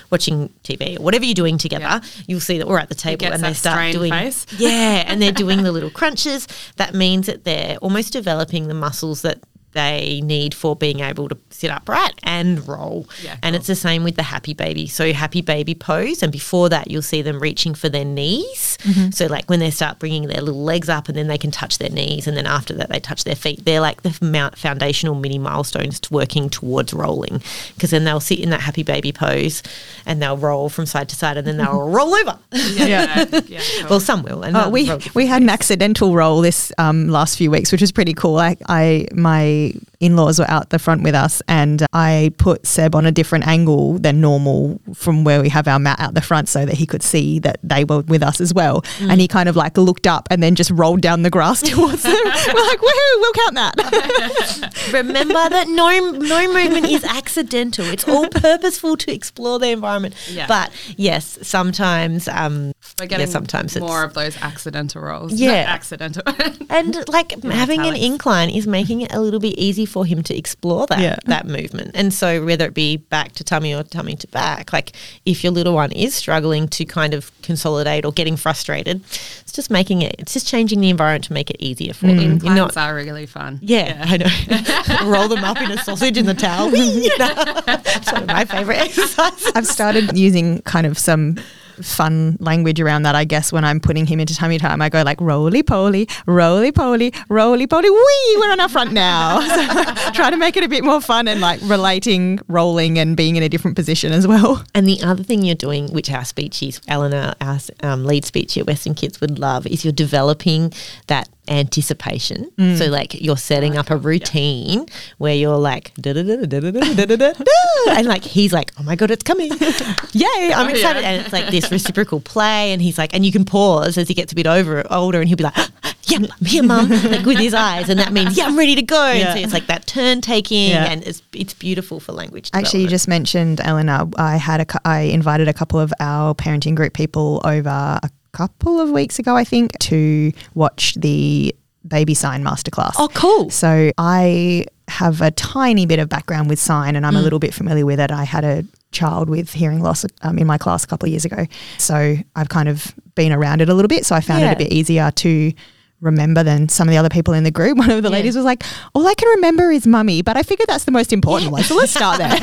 [0.10, 2.00] watching TV or whatever you're doing together, Yeah.
[2.28, 4.46] you'll see that we're at the table and they start doing face.
[4.58, 6.48] yeah, and they're doing the little crunches.
[6.78, 9.40] That means that they're almost developing the muscles that
[9.78, 13.08] they need for being able to sit upright and roll.
[13.24, 14.88] Yeah, and it's the same with the happy baby.
[14.88, 18.78] So happy baby pose, and before that, you'll see them reaching for their knees.
[18.82, 19.12] Mm-hmm.
[19.12, 21.78] So like when they start bringing their little legs up, and then they can touch
[21.78, 23.64] their knees, and then after that, they touch their feet.
[23.66, 24.12] They're like the
[24.56, 27.42] foundational mini milestones to working towards rolling,
[27.76, 29.64] because then they'll sit in that happy baby pose,
[30.06, 32.38] and they'll roll from side to side, and then they'll roll over.
[32.78, 33.26] Yeah.
[33.48, 33.62] yeah.
[33.80, 33.90] cool.
[33.90, 34.44] well, some will.
[34.44, 37.92] And Oh, we we had an accidental roll this um, last few weeks, which was
[37.92, 38.38] pretty cool.
[38.38, 42.68] I, I my my in laws were out the front with us, and I put
[42.68, 46.22] Seb on a different angle than normal from where we have our mat out the
[46.22, 48.82] front so that he could see that they were with us as well.
[49.00, 49.12] Mm.
[49.12, 52.04] And he kind of like looked up and then just rolled down the grass towards
[52.04, 52.14] them.
[52.24, 54.90] we're like, woohoo, we'll count that.
[54.94, 57.86] Remember that no no movement is accidental.
[57.86, 60.16] It's all purposeful to explore the environment.
[60.30, 60.48] Yeah.
[60.48, 65.34] But yes, sometimes um We're yeah, getting sometimes it's more of those accidental rolls.
[65.34, 65.64] Yeah.
[65.64, 66.24] Not accidental.
[66.70, 70.38] and like having an incline is making it a little bit easy for him to
[70.38, 71.18] explore that Yeah.
[71.26, 71.92] that movement.
[71.94, 74.94] And so whether it be back to tummy or tummy to back, like
[75.26, 79.02] if your little one is struggling to kind of consolidate or getting frustrated,
[79.42, 82.18] it's just making it it's just changing the environment to make it easier for mm.
[82.18, 82.40] them.
[82.44, 83.60] You're not are really fun.
[83.62, 85.10] yeah, I know.
[85.12, 86.70] Roll them up in a sausage in the towel.
[87.66, 89.52] That's one of my favorite exercises.
[89.56, 91.38] I've started using kind of some
[91.82, 94.82] fun language around that, I guess, when I'm putting him into tummy time.
[94.82, 99.40] I go like roly poly, roly poly, roly poly, wee, we're on our front now.
[99.58, 99.64] So
[100.14, 103.44] try to make it a bit more fun and like relating, rolling and being in
[103.44, 104.64] a different position as well.
[104.76, 108.68] And the other thing you're doing, which our speechies, Eleanor, our um, lead speech at
[108.68, 110.74] Western Kids would love, is you're developing
[111.08, 112.50] that anticipation.
[112.58, 112.78] Mm.
[112.78, 114.86] So like you're setting up a routine
[115.18, 117.44] where you're like da da da da da da da da da da,
[117.92, 119.52] and like he's like, oh my god, it's coming,
[120.14, 121.10] yay, I'm Oh, excited, yeah.
[121.12, 124.14] and it's like this reciprocal play, and he's like, and you can pause as he
[124.14, 125.56] gets a bit over older, and he'll be like.
[126.10, 128.82] Yeah, I'm here, mum, like with his eyes, and that means yeah, I'm ready to
[128.82, 129.08] go.
[129.08, 129.34] And Yeah.
[129.34, 130.86] so it's like that turn taking, Yeah.
[130.90, 132.50] and it's it's beautiful for language.
[132.54, 132.90] Actually, you development.
[132.92, 134.10] just mentioned Eleanor.
[134.18, 138.10] I had a, cou- I invited a couple of our parenting group people over a
[138.32, 141.56] couple of weeks ago, I think, to watch the
[141.88, 142.94] baby sign masterclass.
[142.98, 143.50] oh, cool.
[143.50, 147.20] So I have a tiny bit of background with sign and I'm Mm.
[147.20, 148.12] a little bit familiar with it.
[148.12, 151.26] I had a child with hearing loss um, in my class a couple of years
[151.26, 151.46] ago.
[151.78, 154.06] So I've kind of been around it a little bit.
[154.06, 155.54] So I found it a bit easier to
[156.02, 157.78] remember than some of the other people in the group.
[157.80, 158.14] One of the Yeah.
[158.14, 161.12] ladies was like, all I can remember is mummy, but I figured that's the most
[161.12, 161.64] important one.
[161.64, 162.30] So let's start there.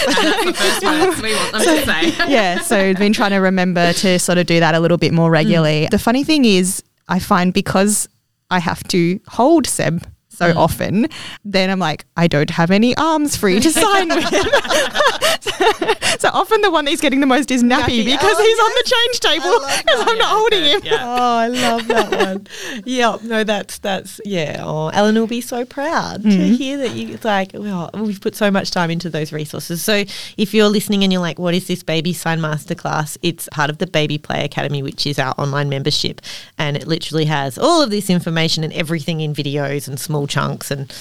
[0.00, 2.08] That's the we want to say.
[2.30, 5.12] yeah, so I've been trying to remember to sort of do that a little bit
[5.12, 5.86] more regularly.
[5.86, 5.90] Mm.
[5.90, 8.08] The funny thing is, I find because
[8.50, 10.06] I have to hold Seb
[10.40, 10.58] so mm-hmm.
[10.58, 11.06] often,
[11.44, 14.24] then I'm like, I don't have any arms free to sign with.
[16.18, 18.04] so often the one that's getting the most is Nappy Nappy.
[18.06, 20.80] because Oh, he's on the change table because I'm not holding him.
[20.82, 20.96] Yeah.
[21.02, 22.46] Oh, I love that one.
[22.86, 24.62] yeah, no, that's that's yeah.
[24.64, 26.54] Oh, Ellen will be so proud to mm-hmm.
[26.54, 27.50] hear that you it's like.
[27.52, 29.82] Well, we've put so much time into those resources.
[29.82, 30.04] So
[30.38, 33.76] if you're listening and you're like, "What is this baby sign masterclass?" It's part of
[33.76, 36.22] the Baby Play Academy, which is our online membership,
[36.56, 40.70] and it literally has all of this information and everything in videos and small chunks
[40.70, 40.92] and.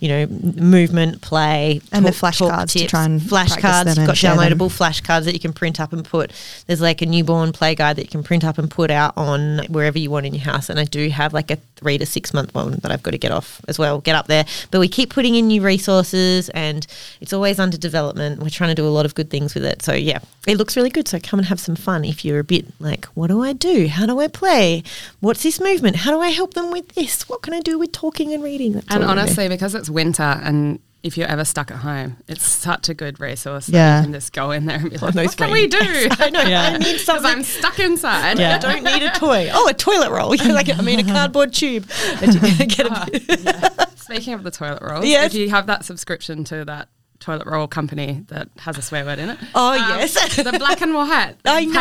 [0.00, 3.96] You know, movement, play, And the talk- talk flashcards to try and flashcards.
[3.96, 6.30] You've got downloadable flashcards that you can print up and put.
[6.68, 9.58] There's like a newborn play guide that you can print up and put out on
[9.68, 10.68] wherever you want in your house.
[10.70, 13.18] And I do have like a three to six month one that I've got to
[13.18, 14.44] get off as well, get up there.
[14.70, 16.86] But we keep putting in new resources and
[17.20, 18.40] it's always under development.
[18.42, 19.82] We're trying to do a lot of good things with it.
[19.82, 21.08] So yeah, it looks really good.
[21.08, 23.88] So come and have some fun if you're a bit like, what do I do?
[23.88, 24.82] How do I play?
[25.20, 25.96] What's this movement?
[25.96, 27.28] How do I help them with this?
[27.28, 28.72] What can I do with talking and reading?
[28.72, 29.20] That's And all I do.
[29.20, 33.20] honestly, because it's winter and if you're ever stuck at home, it's such a good
[33.20, 33.98] resource that Yeah.
[33.98, 35.78] you can just go in there and be like, those what can we do?
[36.18, 36.40] I know.
[36.40, 37.26] I need Because something.
[37.30, 38.38] I'm stuck inside.
[38.38, 38.56] Yeah.
[38.56, 39.48] I don't need a toy.
[39.52, 40.34] Oh, a toilet roll.
[40.34, 41.84] Yeah, like I mean, a cardboard tube.
[42.20, 43.86] That you can get a- uh-huh.
[43.96, 45.32] Speaking of the toilet roll, Yes.
[45.34, 46.88] if you have that subscription to that
[47.20, 49.38] toilet roll company that has a swear word in it.
[49.54, 50.36] Oh, um, yes.
[50.36, 51.34] the black and white.
[51.44, 51.72] I know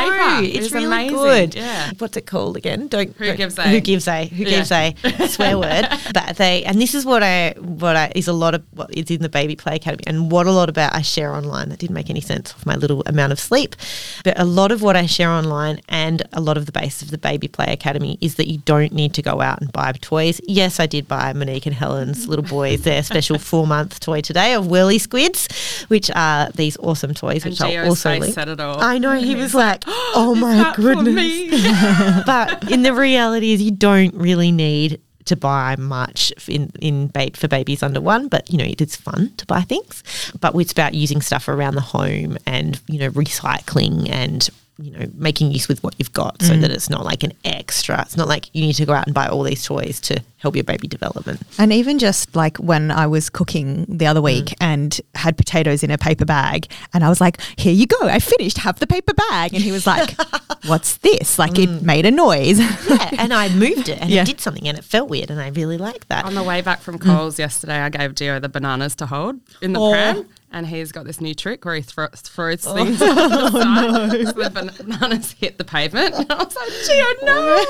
[0.42, 1.16] paper it's is really amazing.
[1.16, 1.56] good.
[1.56, 1.92] Yeah.
[1.98, 2.88] What's it called again?
[2.88, 3.64] Don't Who don't- gives a?
[3.70, 4.26] Who gives a?
[4.26, 4.50] Who Yeah.
[4.50, 5.88] gives a swear word?
[6.14, 9.10] But they and this is what I what I is a lot of what is
[9.12, 11.70] in the Baby Play Academy and what a lot about I share online.
[11.70, 13.76] That didn't make any sense of my little amount of sleep,
[14.24, 17.12] but a lot of what I share online and a lot of the base of
[17.12, 20.42] the Baby Play Academy is that you don't need to go out and buy toys.
[20.48, 24.54] Yes, I did buy Monique and Helen's little boys their special four month toy today
[24.54, 24.98] of Whirly
[25.34, 28.34] Squigz, which are these awesome toys, And which I'll also face link.
[28.34, 28.82] said it all.
[28.82, 34.14] I know he was like, "Oh my goodness!" but in the reality is, you don't
[34.16, 38.28] really need to buy much in in ba- for babies under one.
[38.28, 40.04] But you know, it is fun to buy things.
[40.40, 44.48] But it's about using stuff around the home and you know recycling and
[44.80, 46.74] you know making use with what you've got so that mm.
[46.74, 48.02] it's not like an extra.
[48.02, 50.56] It's not like you need to go out and buy all these toys to help
[50.56, 51.42] your baby development.
[51.58, 54.26] And even just like when I was cooking the other mm.
[54.26, 57.98] week and had potatoes in a paper bag, and I was like, "Here you go,
[58.02, 58.60] I finished.
[58.60, 60.16] Have the paper bag." And he was like,
[60.66, 61.82] "What's this?" Like it mm.
[61.82, 62.60] made a noise.
[62.60, 64.22] Yeah, and I moved it and Yeah.
[64.22, 66.26] it did something and it felt weird and I really liked that.
[66.26, 69.74] On the way back from Coles yesterday, I gave Gio the bananas to hold in
[69.74, 69.92] the Oh.
[69.92, 70.26] pram.
[70.50, 74.28] And he's got this new trick where he thro- throws oh, things on the side.
[74.28, 76.16] So the bananas hit the pavement.
[76.18, 77.66] And I was like, Gio, no.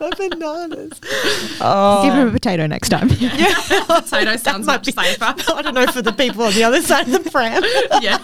[0.00, 0.98] Not bananas.
[1.00, 2.30] Give him a oh.
[2.32, 3.08] potato next time.
[3.18, 3.54] Yeah,
[3.86, 5.34] Potato sounds might much be- safer.
[5.52, 7.62] I don't know for the people on the other side of the pram.
[8.00, 8.18] yeah.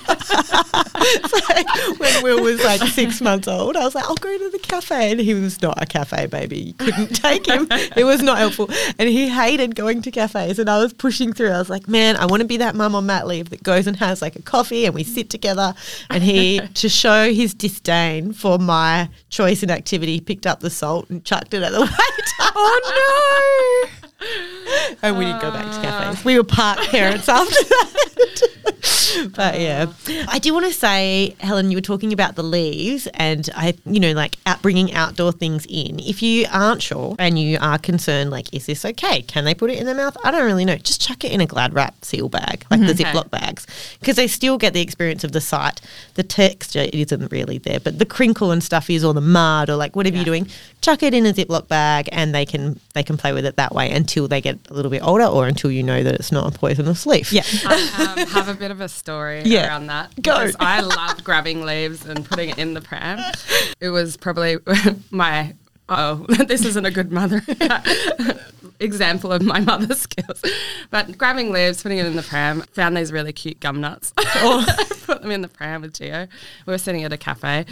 [1.26, 4.58] so when Will was like six months old, I was like, I'll go to the
[4.58, 5.10] cafe.
[5.10, 6.58] And he was not a cafe baby.
[6.58, 7.66] You couldn't take him.
[7.70, 8.70] It was not helpful.
[8.98, 10.58] And he hated going to cafes.
[10.58, 11.50] And I was pushing through.
[11.50, 13.86] I was like, man, I want to be that mum on mat leave that goes
[13.86, 15.74] and has like a coffee and we sit together.
[16.10, 21.08] And he, to show his disdain for my choice in activity, picked up the salt
[21.10, 21.92] and chucked it at the waiter.
[22.40, 24.05] Oh no.
[25.02, 26.18] And we didn't go back to cafes.
[26.18, 26.22] Ah.
[26.24, 28.42] We were park parents after that.
[29.34, 30.24] but yeah, ah.
[30.28, 34.00] I do want to say, Helen, you were talking about the leaves, and I, you
[34.00, 36.00] know, like out bringing outdoor things in.
[36.00, 39.22] If you aren't sure and you are concerned, like, is this okay?
[39.22, 40.16] Can they put it in their mouth?
[40.24, 40.76] I don't really know.
[40.76, 43.00] Just chuck it in a Glad wrap seal bag, like the mm-hmm.
[43.00, 43.04] Okay.
[43.04, 43.66] Ziploc bags,
[44.00, 45.80] because they still get the experience of the sight.
[46.14, 49.76] The texture isn't really there, but the crinkle and stuff is, or the mud, or
[49.76, 50.20] like whatever Yeah.
[50.22, 50.48] you're doing.
[50.80, 53.74] Chuck it in a Ziploc bag, and they can they can play with it that
[53.74, 56.54] way until they get a little bit older, or until you know that it's not
[56.54, 57.32] a poisonous leaf.
[57.32, 57.42] Yeah.
[57.64, 59.66] I um, have a bit of a story Yeah.
[59.66, 60.10] around that.
[60.22, 60.38] Go.
[60.38, 63.18] Because I love grabbing leaves and putting it in the pram.
[63.80, 64.58] It was probably
[65.10, 65.54] my,
[65.88, 67.42] oh, this isn't a good mother
[68.80, 70.40] example of my mother's skills.
[70.90, 74.12] But grabbing leaves, putting it in the pram, found these really cute gum nuts.
[75.06, 76.28] Put them in the pram with Gio.
[76.64, 77.66] We were sitting at a cafe.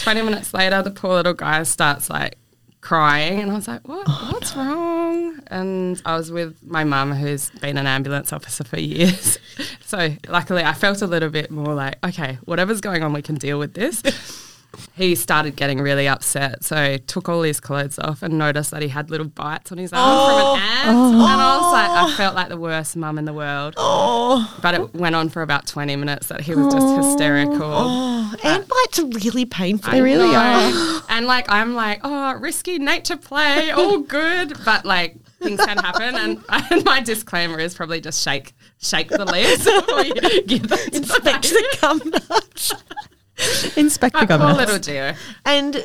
[0.00, 2.36] 20 minutes later, the poor little guy starts like
[2.82, 5.40] crying and I was like, what, oh, what's wrong?
[5.46, 9.38] And I was with my mum who's been an ambulance officer for years.
[9.80, 13.36] so luckily I felt a little bit more like, okay, whatever's going on, we can
[13.36, 14.02] deal with this.
[14.94, 16.64] He started getting really upset.
[16.64, 19.92] So took all his clothes off and noticed that he had little bites on his
[19.92, 20.56] arm from an oh.
[20.56, 20.88] ant.
[20.88, 21.32] Oh.
[21.32, 23.74] And I was like, I felt like the worst mum in the world.
[23.76, 24.58] Oh.
[24.62, 27.72] But it went on for about 20 minutes that he was just hysterical.
[28.44, 29.92] Ant bites are really painful.
[29.92, 31.02] They really are.
[31.08, 36.14] and like I'm like, oh, risky nature play, all good, but like things can happen.
[36.14, 40.78] And, and my disclaimer is probably just shake shake the leaves before you give them
[40.78, 42.72] to Inspect the gum nuts.
[43.76, 44.26] Inspect the baby.
[44.26, 45.16] gum little Gio.
[45.44, 45.84] And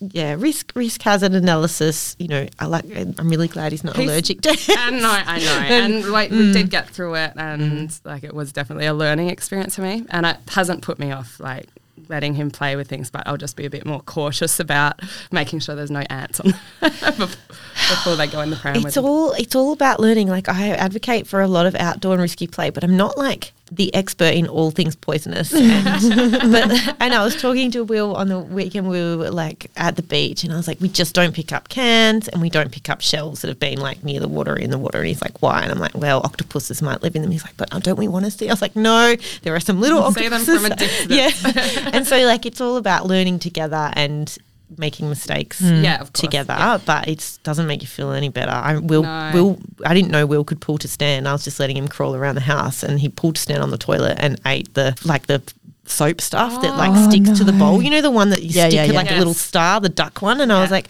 [0.00, 2.16] yeah, risk risk hazard analysis.
[2.18, 2.84] You know, I like.
[2.96, 4.50] I'm really glad he's not He's- allergic to.
[4.50, 5.74] I know, I know.
[5.74, 6.52] And like we mm.
[6.52, 10.04] did get through it and like it was definitely a learning experience for me.
[10.10, 11.68] And it hasn't put me off like
[12.08, 15.60] letting him play with things, but I'll just be a bit more cautious about making
[15.60, 19.72] sure there's no ants on before they go in the pram It's all it's all
[19.72, 20.28] about learning.
[20.28, 23.52] Like I advocate for a lot of outdoor and risky play, but I'm not like
[23.76, 25.52] the expert in all things poisonous.
[25.52, 25.84] And,
[26.52, 28.88] but and I was talking to Will on the weekend.
[28.88, 31.68] We were like at the beach, and I was like, we just don't pick up
[31.68, 34.70] cans and we don't pick up shells that have been like near the water in
[34.70, 34.98] the water.
[34.98, 35.62] And he's like, why?
[35.62, 37.30] And I'm like, well, octopuses might live in them.
[37.30, 38.48] He's like, but uh, don't we want to see?
[38.48, 40.62] I was like, no, there are some little them octopuses.
[40.62, 41.10] from a distance.
[41.10, 44.36] yeah, and so like it's all about learning together and
[44.76, 45.84] making mistakes hmm.
[45.84, 46.78] Yeah, together, yeah.
[46.84, 48.50] but it doesn't make you feel any better.
[48.50, 49.30] I will, No.
[49.34, 49.58] will.
[49.84, 51.28] I didn't know Will could pull to stand.
[51.28, 53.70] I was just letting him crawl around the house, and he pulled to stand on
[53.70, 55.42] the toilet and ate the like the
[55.86, 57.82] soap stuff that like Oh, sticks to the bowl.
[57.82, 58.92] You know the one that you Yeah, stick yeah, yeah.
[58.92, 60.40] like a little star, the duck one.
[60.40, 60.88] And I was like,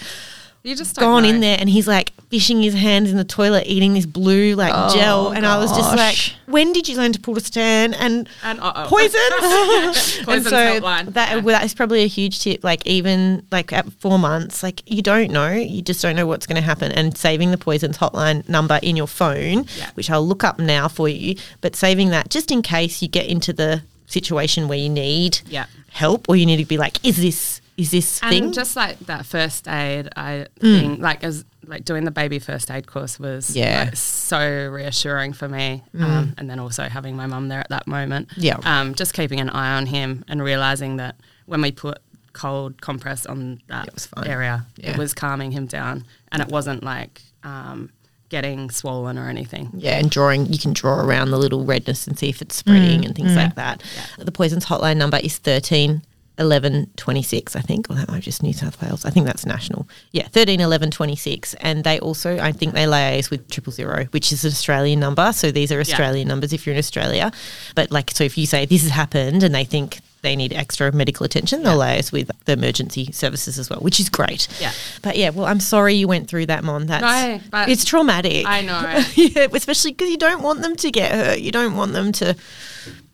[0.64, 3.92] You just gone in there, and he's like fishing his hands in the toilet, eating
[3.92, 7.20] this blue like Oh, gel, and I was just like, when did you learn to
[7.20, 7.94] pull to stand?
[7.96, 8.87] And And uh-oh.
[8.88, 9.20] poison.
[10.35, 11.12] and so helpline.
[11.12, 11.37] that Yeah.
[11.42, 12.64] well, that is probably a huge tip.
[12.64, 16.46] Like even like at four months, like you don't know, you just don't know what's
[16.46, 16.90] going to happen.
[16.92, 19.90] And saving the poisons hotline number in your phone, Yeah.
[19.92, 23.27] which I'll look up now for you, but saving that just in case you get
[23.27, 25.66] into the situation where you need Yeah.
[25.90, 28.53] help or you need to be like, is this is this And thing?
[28.53, 32.87] just like that first aid, I think like as like doing the baby first aid
[32.87, 33.85] course was Yeah.
[33.87, 35.83] like, so reassuring for me.
[35.99, 38.29] Um, and then also having my mum there at that moment.
[38.37, 38.59] Yeah.
[38.65, 41.99] Um, just keeping an eye on him and realizing that when we put
[42.35, 43.89] cold compress on that
[44.27, 44.91] area, Yeah.
[44.91, 47.91] it was calming him down, and it wasn't like um,
[48.29, 49.71] getting swollen or anything.
[49.75, 53.05] Yeah, and drawing, you can draw around the little redness and see if it's spreading
[53.05, 53.83] and things like that.
[54.19, 56.03] The Poisons hotline number is 13
[56.38, 59.05] 11 26, I think, or that might just New South Wales.
[59.05, 59.88] I think that's national.
[60.12, 61.55] Yeah, 13 11 26.
[61.55, 65.33] And they also, I think they liaise with triple zero, which is an Australian number.
[65.33, 67.31] So these are Australian numbers if you're in Australia.
[67.75, 70.90] But like, so if you say this has happened and they think they need extra
[70.90, 74.49] medical attention, they'll liaise with the emergency services as well, which is great.
[74.59, 74.73] Yeah.
[75.03, 76.87] But yeah, well, I'm sorry you went through that, Mon.
[76.87, 78.47] That's No, but it's traumatic.
[78.47, 79.05] I know.
[79.14, 81.38] yeah, especially because you don't want them to get hurt.
[81.38, 82.35] You don't want them to.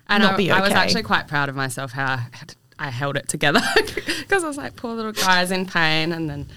[0.09, 2.27] And not I, be I was actually quite proud of myself how I,
[2.81, 6.11] I held it together because I was like, poor little guy's in pain.
[6.13, 6.49] And then,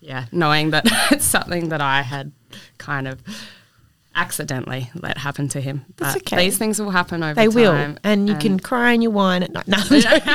[0.00, 2.32] yeah, knowing that it's something that I had
[2.78, 3.20] kind of
[4.14, 5.84] accidentally let happen to him.
[5.96, 6.44] That's But okay.
[6.44, 7.54] These things will happen over They time.
[7.54, 9.68] will, and you can cry and you whine at night.
[9.68, 10.26] No, like, And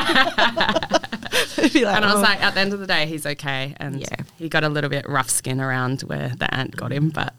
[2.04, 3.74] I was "Oh." like, at the end of the day, he's okay.
[3.78, 4.16] And Yeah.
[4.38, 7.34] he got a little bit rough skin around where the ant got him, but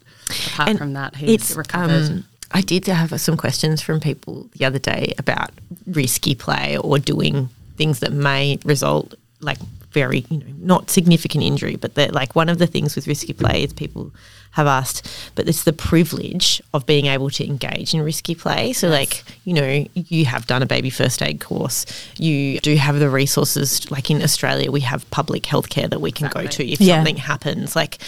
[0.48, 2.10] apart And from that, he's recovered.
[2.10, 5.50] Um, I did have some questions from people the other day about
[5.86, 9.58] risky play or doing things that may result like
[9.92, 13.32] very you know not significant injury, but that like one of the things with risky
[13.32, 14.12] play is people
[14.52, 18.72] have asked, but it's the privilege of being able to engage in risky play.
[18.72, 21.86] So like you know you have done a baby first aid course,
[22.18, 23.90] you do have the resources.
[23.90, 26.96] Like in Australia, we have public healthcare that we can go to if Yeah.
[26.96, 27.74] something happens.
[27.76, 27.98] Like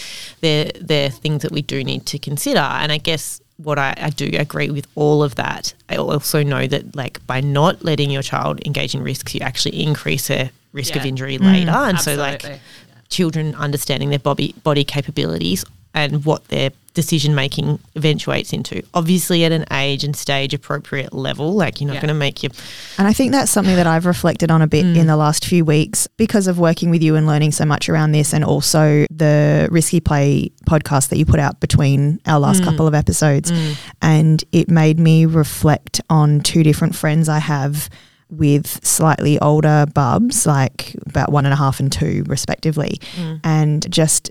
[0.41, 2.59] they're they're things that we do need to consider.
[2.81, 5.73] And I guess what I, I do agree with all of that.
[5.89, 9.83] I also know that like by not letting your child engage in risks, you actually
[9.83, 11.09] increase their risk of Yeah.
[11.09, 11.71] injury mm, later.
[11.71, 12.61] And so like Absolutely.
[13.09, 18.81] children understanding their body body capabilities and what their decision making eventuates into.
[18.93, 21.53] Obviously at an age and stage appropriate level.
[21.53, 22.01] Like you're not Yeah.
[22.01, 22.51] gonna make your
[22.97, 25.05] And I think that's something that I've reflected on a bit in mm.
[25.05, 28.33] the last few weeks because of working with you and learning so much around this,
[28.33, 32.65] and also the Risky Play podcast that you put out between our last mm.
[32.65, 33.51] couple of episodes.
[33.51, 33.75] Mm.
[34.01, 37.89] And it made me reflect on two different friends I have
[38.29, 42.99] with slightly older bubs, like about one and a half and two, respectively,
[43.43, 44.29] and just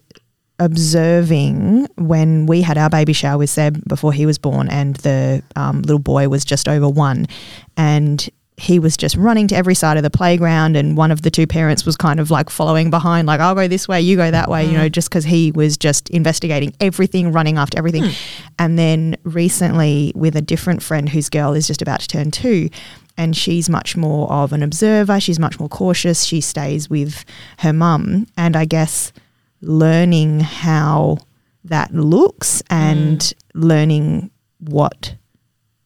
[0.59, 5.43] observing when we had our baby shower with Seb before he was born, and the
[5.57, 7.27] um, little boy was just over one,
[7.77, 11.31] and he was just running to every side of the playground, and one of the
[11.31, 14.33] two parents was kind of like following behind, like I'll go this way, you go
[14.33, 18.11] that way, you know, just because he was just investigating everything, running after everything,
[18.59, 22.69] and then recently with a different friend whose girl is just about to turn two.
[23.17, 25.19] And she's much more of an observer.
[25.19, 26.23] She's much more cautious.
[26.23, 27.25] She stays with
[27.59, 28.29] her mum.
[28.37, 29.13] And I guess
[29.61, 31.19] learning how
[31.65, 33.35] that looks and mm.
[33.55, 35.15] learning what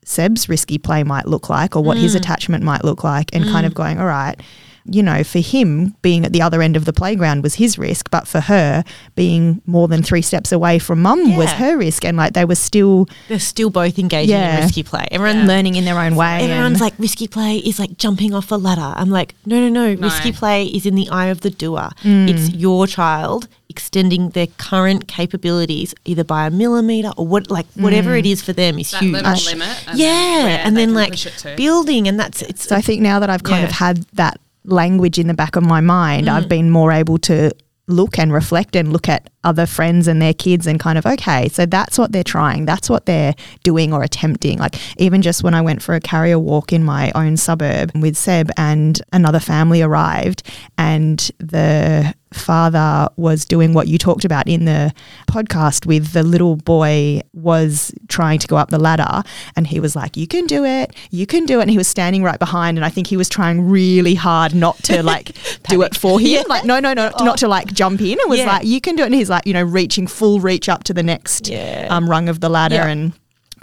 [0.04, 2.18] Seb's risky play might look like or what his mm.
[2.18, 3.76] attachment might look like and kind of mm.
[3.76, 4.40] going, all right,
[4.84, 8.10] you know, for him being at the other end of the playground was his risk,
[8.10, 8.82] but for her
[9.14, 12.04] being more than three steps away from mum was her risk.
[12.04, 14.56] And like they were still they're still both engaging Yeah.
[14.56, 15.06] in risky play.
[15.10, 16.42] Everyone learning in their own way.
[16.42, 18.92] Everyone's like, risky play is like jumping off a ladder.
[18.96, 20.00] I'm like, no, no, no.
[20.00, 21.90] Risky play is in the eye of the doer.
[22.02, 22.28] Mm.
[22.28, 27.82] It's your child extending their current capabilities either by a millimeter or what, like Mm.
[27.84, 29.14] whatever it is for them is that huge.
[29.14, 29.76] little limit.
[29.88, 31.56] And yeah, and then like push it to.
[31.56, 32.68] building, and that's it's.
[32.68, 35.64] So I think now that I've kind of had that language in the back of
[35.64, 36.32] my mind, Mm.
[36.34, 37.50] I've been more able to
[37.88, 41.48] look and reflect and look at other friends and their kids and kind of okay
[41.48, 45.52] so that's what they're trying that's what they're doing or attempting like even just when
[45.52, 49.82] i went for a carrier walk in my own suburb with seb and another family
[49.82, 50.40] arrived
[50.78, 54.92] and the father was doing what you talked about in the
[55.28, 59.22] podcast with the little boy was trying to go up the ladder
[59.56, 61.88] and he was like you can do it you can do it and he was
[61.88, 65.32] standing right behind and i think he was trying really hard not to like
[65.68, 68.38] do it for him like no no no not to like jump in it was
[68.38, 68.46] Yeah.
[68.46, 70.94] like you can do it and he's like you know reaching full reach up to
[70.94, 71.88] the next Yeah.
[71.90, 72.86] um, rung of the ladder Yeah.
[72.88, 73.12] and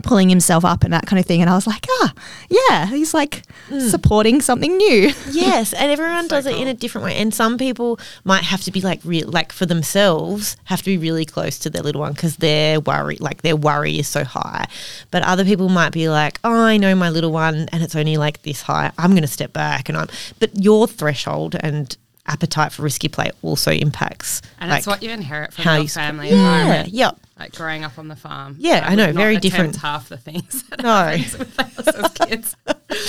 [0.04, 2.14] pulling himself up and that kind of thing and i was like ah
[2.50, 3.44] yeah he's like
[3.90, 7.16] supporting something new yes, and everyone does it in a different way.
[7.16, 10.98] And some people might have to be like real, like for themselves, have to be
[10.98, 14.66] really close to their little one because their worry, like their worry, is so high.
[15.12, 18.18] But other people might be like, oh, I know my little one, and it's only
[18.18, 18.92] like this high.
[18.98, 20.08] I'm going to step back, and I'm.
[20.40, 21.96] But your threshold and
[22.28, 24.42] appetite for risky play also impacts.
[24.60, 26.90] and like, it's what you inherit from how your you sp- family yeah, environment.
[26.90, 27.20] Yep.
[27.40, 28.58] Like growing up on the farm.
[28.60, 29.78] Yeah, I know, would very different.
[29.78, 31.16] Half the things No.
[31.18, 32.56] with us as kids.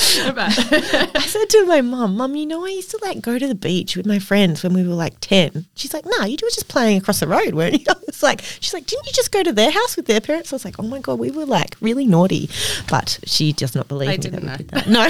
[0.05, 3.55] I said to my mum, Mum, you know, I used to like go to the
[3.55, 5.67] beach with my friends when we were like 10.
[5.75, 7.87] She's like, No, you were just playing across the road, weren't you?
[8.09, 10.53] It's like, she's like, Didn't you just go to their house with their parents?
[10.53, 12.49] I was like, Oh my God, we were like really naughty.
[12.89, 14.57] But she does not believe They me didn't that we know.
[14.57, 14.89] did that.
[14.89, 15.09] No.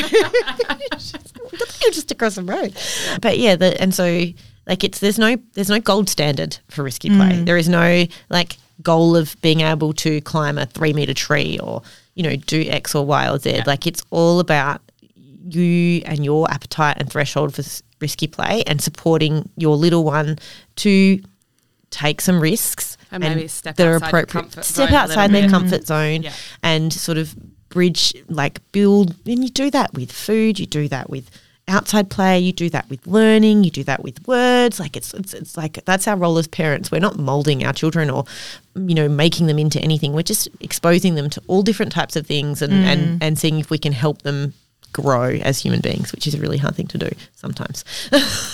[0.99, 2.75] She's like, "I thought you were just across the road.
[3.21, 4.25] But yeah, the, and so
[4.67, 7.31] like it's, there's no, there's no gold standard for risky play.
[7.31, 7.47] Mm.
[7.47, 11.83] There is no like goal of being able to climb a three meter tree or,
[12.15, 13.63] you know, do X or Y or Z.
[13.67, 14.81] Like it's all about
[15.49, 17.63] you and your appetite and threshold for
[18.01, 20.39] risky play and supporting your little one
[20.77, 21.21] to
[21.91, 24.65] take some risks And maybe step that are outside appropriate.
[24.65, 25.51] step outside their bit.
[25.51, 26.33] comfort zone Yeah.
[26.63, 27.35] and sort of
[27.69, 31.31] bridge like build and you do that with food you do that with
[31.71, 35.33] outside play you do that with learning you do that with words like it's it's,
[35.33, 38.25] it's like that's our role as parents we're not molding our children or
[38.75, 42.27] you know making them into anything we're just exposing them to all different types of
[42.27, 44.53] things and and, and seeing if we can help them
[44.93, 47.85] grow as human beings which is a really hard thing to do sometimes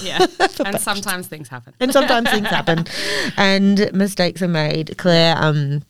[0.03, 0.27] yeah.
[0.65, 1.73] and sometimes things happen.
[1.81, 2.85] and sometimes things happen
[3.39, 5.83] and mistakes are made claire um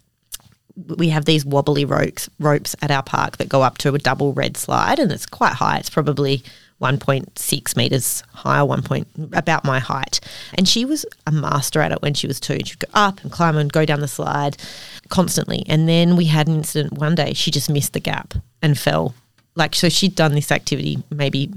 [0.76, 4.32] we have these wobbly ropes ropes at our park that go up to a double
[4.32, 5.78] red slide, and it's quite high.
[5.78, 6.42] It's probably
[6.80, 10.20] 1.6 meters higher, one point about my height.
[10.54, 12.58] And she was a master at it when she was two.
[12.64, 14.56] She'd go up and climb and go down the slide
[15.08, 15.64] constantly.
[15.68, 17.32] And then we had an incident one day.
[17.32, 19.14] She just missed the gap and fell.
[19.54, 21.50] Like so, she'd done this activity maybe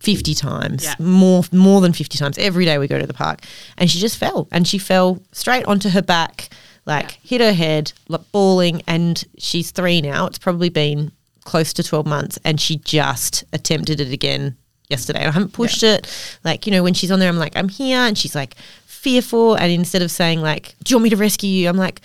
[0.00, 0.94] 50 times, Yeah.
[0.98, 2.36] more more than 50 times.
[2.38, 3.42] Every day we go to the park,
[3.78, 6.48] and she just fell, and she fell straight onto her back,
[6.86, 8.82] like hit her head, like bawling.
[8.88, 10.26] And she's three now.
[10.26, 11.12] It's probably been
[11.46, 14.56] close to 12 months, and she just attempted it again
[14.88, 15.20] yesterday.
[15.20, 16.06] I haven't pushed it.
[16.44, 18.54] Like you know, when she's on there, I'm like, I'm here, and she's like
[18.86, 19.54] fearful.
[19.54, 22.00] And instead of saying like, "Do you want me to rescue you?" I'm like.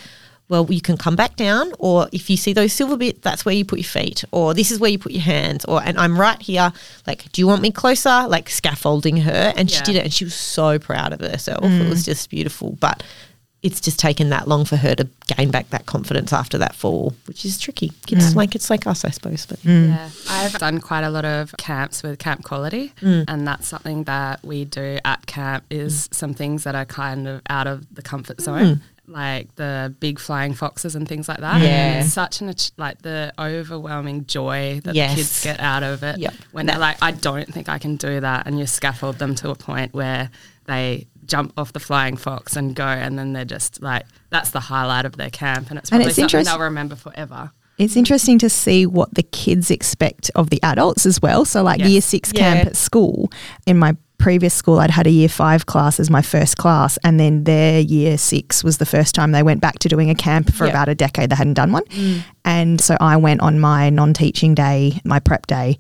[0.50, 3.56] Well, you can come back down, or if you see those silver bits, that's where
[3.56, 6.20] you put your feet, or this is where you put your hands, or and I'm
[6.20, 6.74] right here.
[7.08, 8.28] Like, do you want me closer?
[8.28, 11.64] Like scaffolding her, and she did it, and she was so proud of herself.
[11.64, 11.90] It mm.
[11.90, 13.02] was just beautiful, but
[13.64, 15.08] it's just taken that long for her to
[15.38, 17.92] gain back that confidence after that fall, which is tricky.
[18.08, 19.46] It's like it's like us, I suppose.
[19.46, 23.26] But Yeah, I've done quite a lot of camps with Camp Quality, Mm.
[23.28, 25.64] and that's something that we do at camp.
[25.70, 30.18] Is some things that are kind of out of the comfort zone, like the big
[30.20, 31.62] flying foxes and things like that.
[31.62, 31.64] Mm.
[31.64, 32.00] Yeah.
[32.02, 35.12] it's such an like the overwhelming joy that Yes.
[35.12, 36.34] the kids get out of it Yep.
[36.52, 39.52] when they're like, I don't think I can do that, and you scaffold them to
[39.52, 40.30] a point where
[40.66, 44.60] they jump off the flying fox and go, and then they're just like, that's the
[44.60, 47.52] highlight of their camp, and it's And probably it's something they'll remember forever.
[47.78, 51.46] It's interesting to see what the kids expect of the adults as well.
[51.46, 51.90] So, like Yes.
[51.90, 52.42] year six Yeah.
[52.54, 53.32] camp at school,
[53.66, 57.20] in my previous school, I'd had a year five class as my first class, and
[57.20, 60.54] then their year six was the first time they went back to doing a camp
[60.54, 60.72] for Yeah.
[60.74, 61.32] about a decade.
[61.32, 61.84] They hadn't done one.
[61.86, 62.24] Mm.
[62.46, 65.80] And so I went on my non teaching day, my prep day.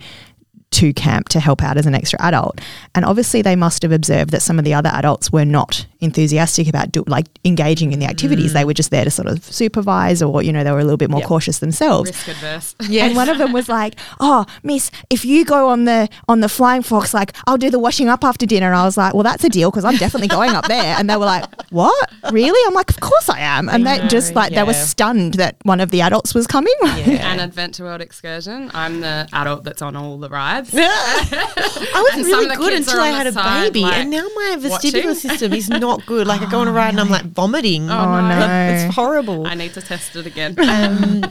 [0.71, 2.59] To camp to help out as an extra adult,
[2.95, 6.67] and obviously they must have observed that some of the other adults were not enthusiastic
[6.67, 8.53] about do, like engaging in the activities.
[8.53, 8.67] They mm.
[8.67, 11.09] were just there to sort of supervise, or you know they were a little bit
[11.09, 11.27] more Yep.
[11.27, 12.09] cautious themselves.
[12.09, 12.75] Risk adverse.
[12.91, 16.49] And one of them was like, "Oh, Miss, if you go on the on the
[16.49, 19.23] flying fox, like I'll do the washing up after dinner." And I was like, "Well,
[19.23, 22.11] that's a deal because I'm definitely going up there." And they were like, "What?
[22.31, 25.35] Really?" I'm like, "Of course I am." And they know, just like they were stunned
[25.35, 26.73] that one of the adults was coming.
[26.81, 27.31] yeah.
[27.31, 28.71] An Adventure World excursion.
[28.73, 30.73] I'm the adult that's on all the rides.
[30.75, 34.57] I was And really good until I had a side, baby, like, and now my
[34.59, 35.15] vestibular watching.
[35.15, 36.27] system is not good.
[36.27, 37.89] Like I go on a ride and I'm like vomiting.
[37.89, 38.73] Oh, no.
[38.73, 39.47] it's horrible.
[39.47, 40.55] I need to test it again.
[40.71, 41.23] Um,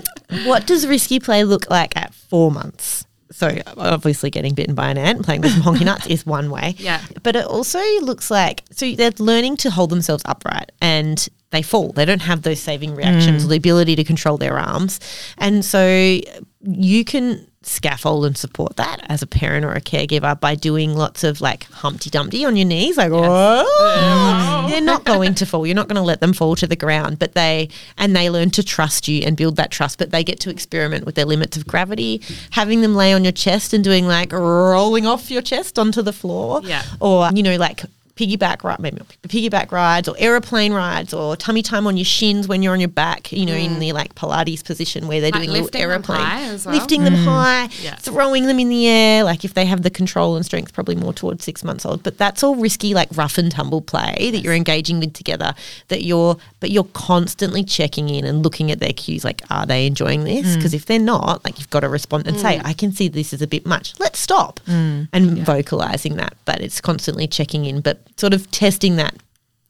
[0.44, 3.06] what does risky play look like at four months?
[3.32, 6.50] So obviously getting bitten by an ant and playing with some honky nuts is one
[6.50, 6.74] way.
[6.78, 7.00] Yeah.
[7.22, 11.92] But it also looks like so they're learning to hold themselves upright and they fall.
[11.92, 15.00] They don't have those saving reactions or the ability to control their arms.
[15.38, 16.20] And so
[16.62, 21.22] you can scaffold and support that as a parent or a caregiver by doing lots
[21.24, 25.66] of like Humpty Dumpty on your knees, like "Whoa." they're not going to fall.
[25.66, 28.50] You're not going to let them fall to the ground, but they and they learn
[28.52, 29.98] to trust you and build that trust.
[29.98, 33.32] But they get to experiment with their limits of gravity, having them lay on your
[33.32, 36.82] chest and doing like rolling off your chest onto the floor, Yeah.
[37.00, 37.82] or you know like
[38.20, 38.98] piggyback ride, maybe
[39.28, 42.88] piggyback rides or aeroplane rides or tummy time on your shins when you're on your
[42.88, 43.78] back, you know, in mm.
[43.80, 46.66] the like Pilates position where they're Like doing a little lifting them aeroplane, high as
[46.66, 46.74] well?
[46.74, 47.24] lifting them mm.
[47.24, 47.94] high, Yeah.
[47.96, 49.24] throwing them in the air.
[49.24, 52.02] Like if they have the control and strength, probably more towards six months old.
[52.02, 55.54] But that's all risky, like rough and tumble play that you're engaging with together.
[55.88, 59.24] That you're, but you're constantly checking in and looking at their cues.
[59.24, 60.46] Like, are they enjoying this?
[60.46, 60.56] Mm.
[60.56, 63.32] Because if they're not, like you've got to respond and say, I can see this
[63.32, 63.98] is a bit much.
[63.98, 66.34] Let's stop and vocalizing that.
[66.44, 69.14] But it's constantly checking in, but sort of testing that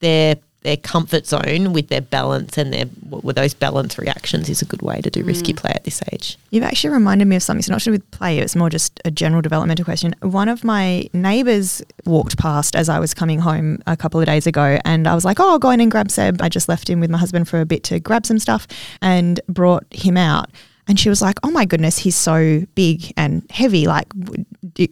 [0.01, 4.67] their their comfort zone with their balance and their with those balance reactions is a
[4.67, 5.57] good way to do risky mm.
[5.57, 6.37] play at this age.
[6.51, 7.61] You've actually reminded me of something.
[7.61, 10.15] It's not to do with play, it's more just a general developmental question.
[10.21, 14.47] One of my neighbours walked past as I was coming home a couple of days
[14.47, 16.43] ago, and I was like, oh, I'll go in and grab Seb.
[16.43, 18.67] I just left him with my husband for a bit to grab some stuff
[19.01, 20.51] and brought him out.
[20.91, 23.87] And she was like, oh my goodness, he's so big and heavy.
[23.87, 24.09] Like,
[24.75, 24.89] do,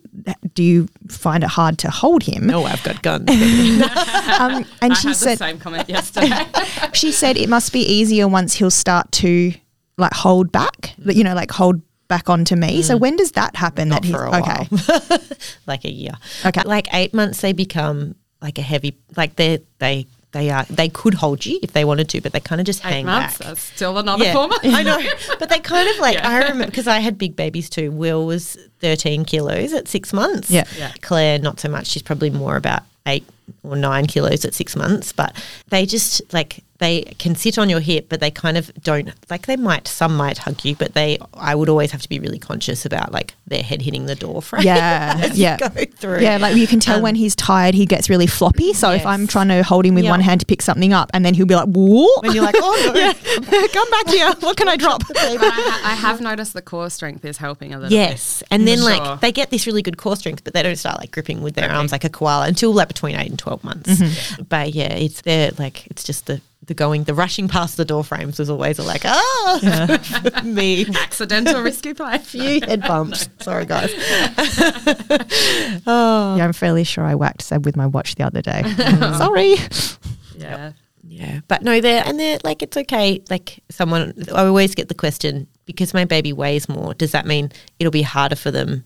[0.54, 2.46] do you find it hard to hold him?
[2.46, 3.28] No, I've got guns.
[4.38, 6.46] Um, and I she had said, the same comment yesterday.
[6.92, 9.52] she said it must be easier once he'll start to
[9.96, 12.82] like hold back, you know, like hold back onto me.
[12.82, 13.88] So when does that happen?
[13.88, 14.66] Not that he's for a okay.
[14.70, 15.20] while.
[15.66, 16.12] like a year.
[16.46, 16.62] Okay.
[16.64, 18.96] Like eight months, they become like a heavy.
[19.16, 22.40] Like they they they are they could hold you if they wanted to, but they
[22.40, 23.38] kind of just Eight hang months.
[23.38, 23.46] back.
[23.48, 24.52] That's still another Yeah, form.
[24.62, 25.00] I know,
[25.38, 26.28] but they kind of like Yeah.
[26.28, 27.90] I remember because I had big babies too.
[27.90, 30.50] Will was thirteen kilos at six months.
[30.50, 30.64] Yeah.
[30.76, 30.92] Yeah.
[31.00, 31.86] Claire not so much.
[31.86, 33.24] She's probably more about eight
[33.62, 35.34] or nine kilos at six months, but
[35.70, 39.46] they just like they can sit on your hip, but they kind of don't like
[39.46, 42.38] they might some might hug you, but they I would always have to be really
[42.38, 44.62] conscious about like their head hitting the door frame.
[44.62, 45.56] Yeah, as you yeah.
[45.58, 46.20] go through.
[46.20, 48.72] Yeah, like you can tell Um, when he's tired, he gets really floppy.
[48.74, 50.10] So if I'm trying to hold him with Yeah.
[50.10, 52.54] one hand to pick something up, and then he'll be like, "Whoa!" And you're like,
[52.58, 53.12] oh no,
[53.72, 54.32] come back here.
[54.40, 55.02] What can I drop?
[55.08, 58.68] But I, ha- I have noticed the core strength is helping a little Yes, and
[58.68, 59.16] then For like sure.
[59.16, 61.70] they get this really good core strength, but they don't start like gripping with their
[61.70, 64.00] arms like a koala until like between eight and twelve months.
[64.48, 68.04] But yeah, it's there like it's just the the going the rushing past the door
[68.04, 70.96] frames was always a like ah me bit.
[70.96, 72.18] Accidental risky play.
[72.28, 73.28] few head bumps.
[73.40, 73.92] Sorry guys.
[75.86, 78.62] Yeah, I'm fairly sure I whacked Seb with my watch the other day.
[79.16, 79.56] Sorry.
[80.36, 80.72] Yeah.
[81.10, 83.22] Yeah, but no, they're and they're like it's okay.
[83.30, 86.92] Like someone, I always get the question because my baby weighs more.
[86.92, 88.84] Does that mean it'll be harder for them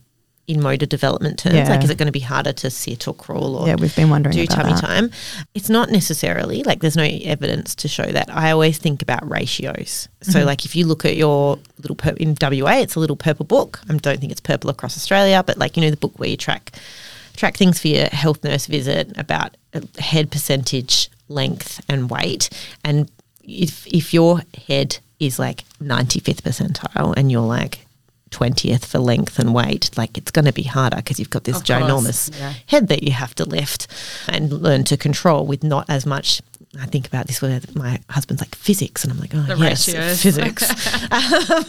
[0.48, 1.54] in motor development terms?
[1.54, 1.68] Yeah.
[1.68, 4.10] Like, is it going to be harder to sit or crawl or Yeah, we've been
[4.10, 4.80] wondering do tummy that.
[4.80, 5.10] time?
[5.54, 8.28] It's not necessarily like there's no evidence to show that.
[8.34, 10.08] I always think about ratios.
[10.22, 10.46] So, Mm-hmm.
[10.46, 13.80] like if you look at your little pur- in WA, it's a little purple book.
[13.88, 16.36] I don't think it's purple across Australia, but like you know the book where you
[16.36, 16.72] track
[17.36, 22.50] track things for your health nurse visit about uh, head percentage, length, and weight.
[22.84, 23.10] And
[23.44, 27.81] if if your head is like 95th percentile and you're like
[28.32, 31.58] 20th for length and weight, like it's going to be harder because you've got this
[31.58, 32.54] Of ginormous yeah.
[32.66, 33.86] head that you have to lift
[34.28, 36.42] and learn to control with not as much.
[36.80, 39.86] I think about this where my husband's like physics, and I'm like, oh, The yes,
[39.88, 40.22] ratios.
[40.22, 40.64] physics.
[41.12, 41.64] Um,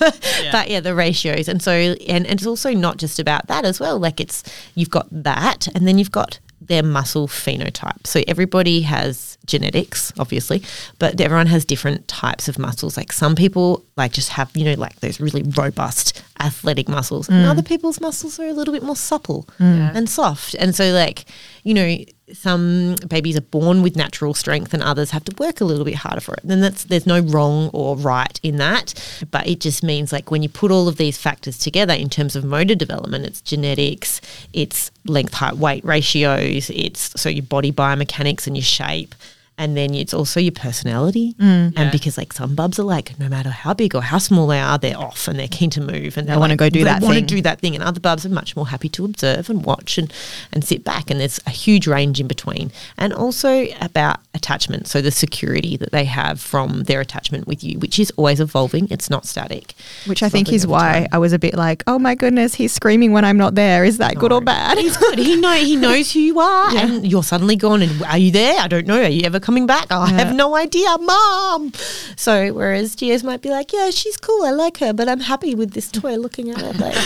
[0.51, 3.79] But yeah, the ratios, and so and, and it's also not just about that as
[3.81, 3.99] well.
[3.99, 4.43] Like it's
[4.75, 8.05] you've got that, and then you've got their muscle phenotype.
[8.05, 10.63] So everybody has genetics, obviously,
[10.99, 12.97] but everyone has different types of muscles.
[12.97, 17.45] Like some people like just have you know like those really robust athletic muscles, and
[17.45, 17.49] mm.
[17.49, 19.95] other people's muscles are a little bit more supple mm.
[19.95, 20.55] and soft.
[20.55, 21.25] And so like
[21.63, 21.97] you know
[22.31, 25.95] some babies are born with natural strength and others have to work a little bit
[25.95, 26.41] harder for it.
[26.43, 28.93] Then that's there's no wrong or right in that,
[29.29, 32.35] but it just means like when you put all of these factors together in terms
[32.35, 34.21] of motor development, it's genetics,
[34.53, 39.13] it's length, height, weight ratios, it's so your body biomechanics and your shape.
[39.57, 41.35] And then it's also your personality.
[41.39, 41.73] Mm.
[41.75, 44.59] And because like some bubs are like, no matter how big or how small they
[44.59, 47.01] are, they're off and they're keen to move and they wanna go do they that
[47.01, 47.25] wanna thing.
[47.25, 47.75] do that thing.
[47.75, 50.11] And other bubs are much more happy to observe and watch and,
[50.51, 51.09] and sit back.
[51.09, 52.71] And there's a huge range in between.
[52.97, 54.87] And also about attachment.
[54.87, 58.87] So the security that they have from their attachment with you, which is always evolving.
[58.89, 59.73] It's not static.
[60.05, 61.07] Which I think is why time.
[61.11, 63.85] I was a bit like, oh my goodness, he's screaming when I'm not there.
[63.85, 64.77] Is that good or bad?
[64.77, 65.19] He's good.
[65.19, 67.81] He know he knows who you are, and you're suddenly gone.
[67.81, 68.59] And are you there?
[68.59, 69.01] I don't know.
[69.01, 69.91] Are you ever coming back?
[69.91, 71.71] I have no idea, Mom.
[72.15, 74.43] So whereas Gios might be like, yeah, she's cool.
[74.43, 76.15] I like her, but I'm happy with this toy.
[76.15, 76.97] Looking at it, like,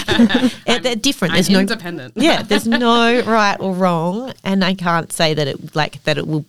[0.83, 1.33] they're different.
[1.33, 2.13] I'm There's no independent.
[2.15, 2.41] yeah.
[2.49, 6.45] There's no right or wrong, and I can't say that it like that it will.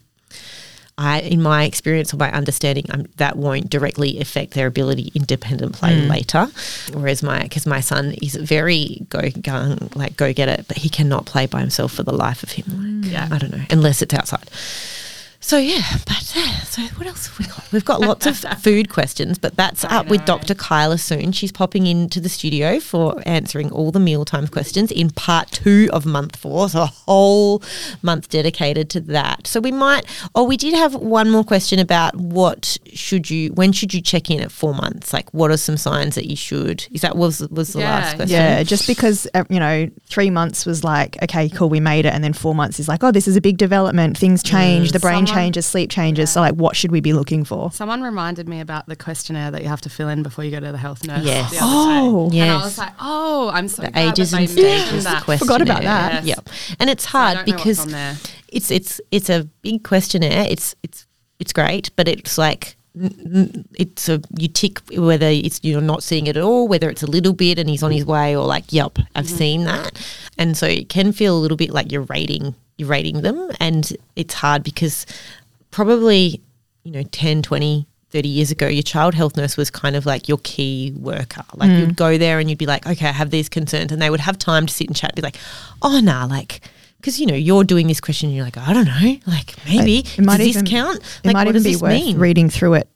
[1.01, 5.73] I, in my experience or my understanding, um, that won't directly affect their ability independent
[5.73, 6.49] play later.
[6.93, 10.89] Whereas my, because my son is very go gung, like go get it, but he
[10.89, 13.01] cannot play by himself for the life of him.
[13.03, 13.29] Like, Yeah.
[13.31, 14.51] I don't know, unless it's outside.
[15.41, 17.73] So yeah, but uh, so what else have we got?
[17.73, 20.25] We've got lots of food questions, but that's I up with.
[20.25, 20.55] Dr.
[20.55, 21.31] Kyla soon.
[21.33, 26.05] She's popping into the studio for answering all the mealtime questions in part two of
[26.05, 26.69] month four.
[26.69, 27.63] So a whole
[28.03, 29.47] month dedicated to that.
[29.47, 30.05] So we might.
[30.35, 33.53] Oh, we did have one more question about what should you?
[33.53, 35.13] When should you check in at four months?
[35.13, 36.87] Like, what are some signs that you should?
[36.91, 38.35] Is that was was the Yeah, last question?
[38.37, 42.13] Yeah, just because uh, you know, three months was like, okay, cool, we made it,
[42.13, 44.19] and then four months is like, oh, this is a big development.
[44.19, 46.31] Things change, the brain Someone- changes, sleep changes.
[46.31, 47.71] So, like, what should we be looking for?
[47.73, 50.61] Someone reminded me about the questionnaire that you have to fill in before you go
[50.61, 51.25] to the health nurse.
[51.25, 51.51] Yes.
[51.51, 52.41] the other Oh, day.
[52.41, 55.03] And I was like, oh, I'm so The glad ages that and they stages mentioned
[55.03, 55.25] that.
[55.25, 55.39] questionnaire.
[55.59, 56.25] Forgot about that.
[56.25, 56.37] Yes.
[56.37, 56.49] Yep.
[56.81, 58.17] And it's I hard don't know what's because on there.
[58.49, 60.47] it's it's it's a big questionnaire.
[60.49, 61.07] It's it's
[61.39, 66.03] it's great, but it's like n- n- it's a you tick whether it's you're not
[66.03, 68.45] seeing it at all, whether it's a little bit and he's on his way, or
[68.47, 69.37] like, yep, I've Mm-hmm.
[69.37, 69.93] seen that,
[70.37, 73.93] and so it can feel a little bit like you're rating you're rating them, and
[74.17, 75.05] it's hard because
[75.71, 76.41] probably
[76.85, 80.29] you know 10, 20 30 years ago, your child health nurse was kind of like
[80.31, 81.43] your key worker.
[81.55, 83.93] Like you'd go there and you'd be like, okay, I have these concerns.
[83.93, 85.37] And they would have time to sit and chat, be like,
[85.83, 86.63] oh, nah, like,
[86.97, 89.99] because, you know, you're doing this question and you're like, I don't know, like maybe,
[90.17, 90.97] It might does even- this count?
[91.01, 92.17] It Like, might what even does be this worth mean?
[92.19, 92.89] reading through it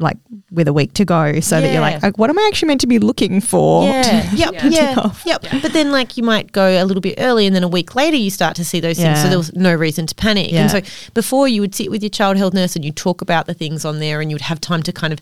[0.00, 0.16] like
[0.50, 2.80] with a week to go, so that you're like, like, what am I actually meant
[2.80, 3.84] to be looking for?
[3.84, 4.68] Yeah, yep, Yeah.
[4.68, 5.44] yeah, yep.
[5.62, 8.16] But then, like, you might go a little bit early, and then a week later,
[8.16, 9.18] you start to see those things.
[9.18, 9.28] So Yeah.
[9.28, 10.52] there was no reason to panic.
[10.52, 10.80] And so
[11.14, 13.84] before, you would sit with your child health nurse, and you'd talk about the things
[13.84, 15.20] on there, and you'd have time to kind of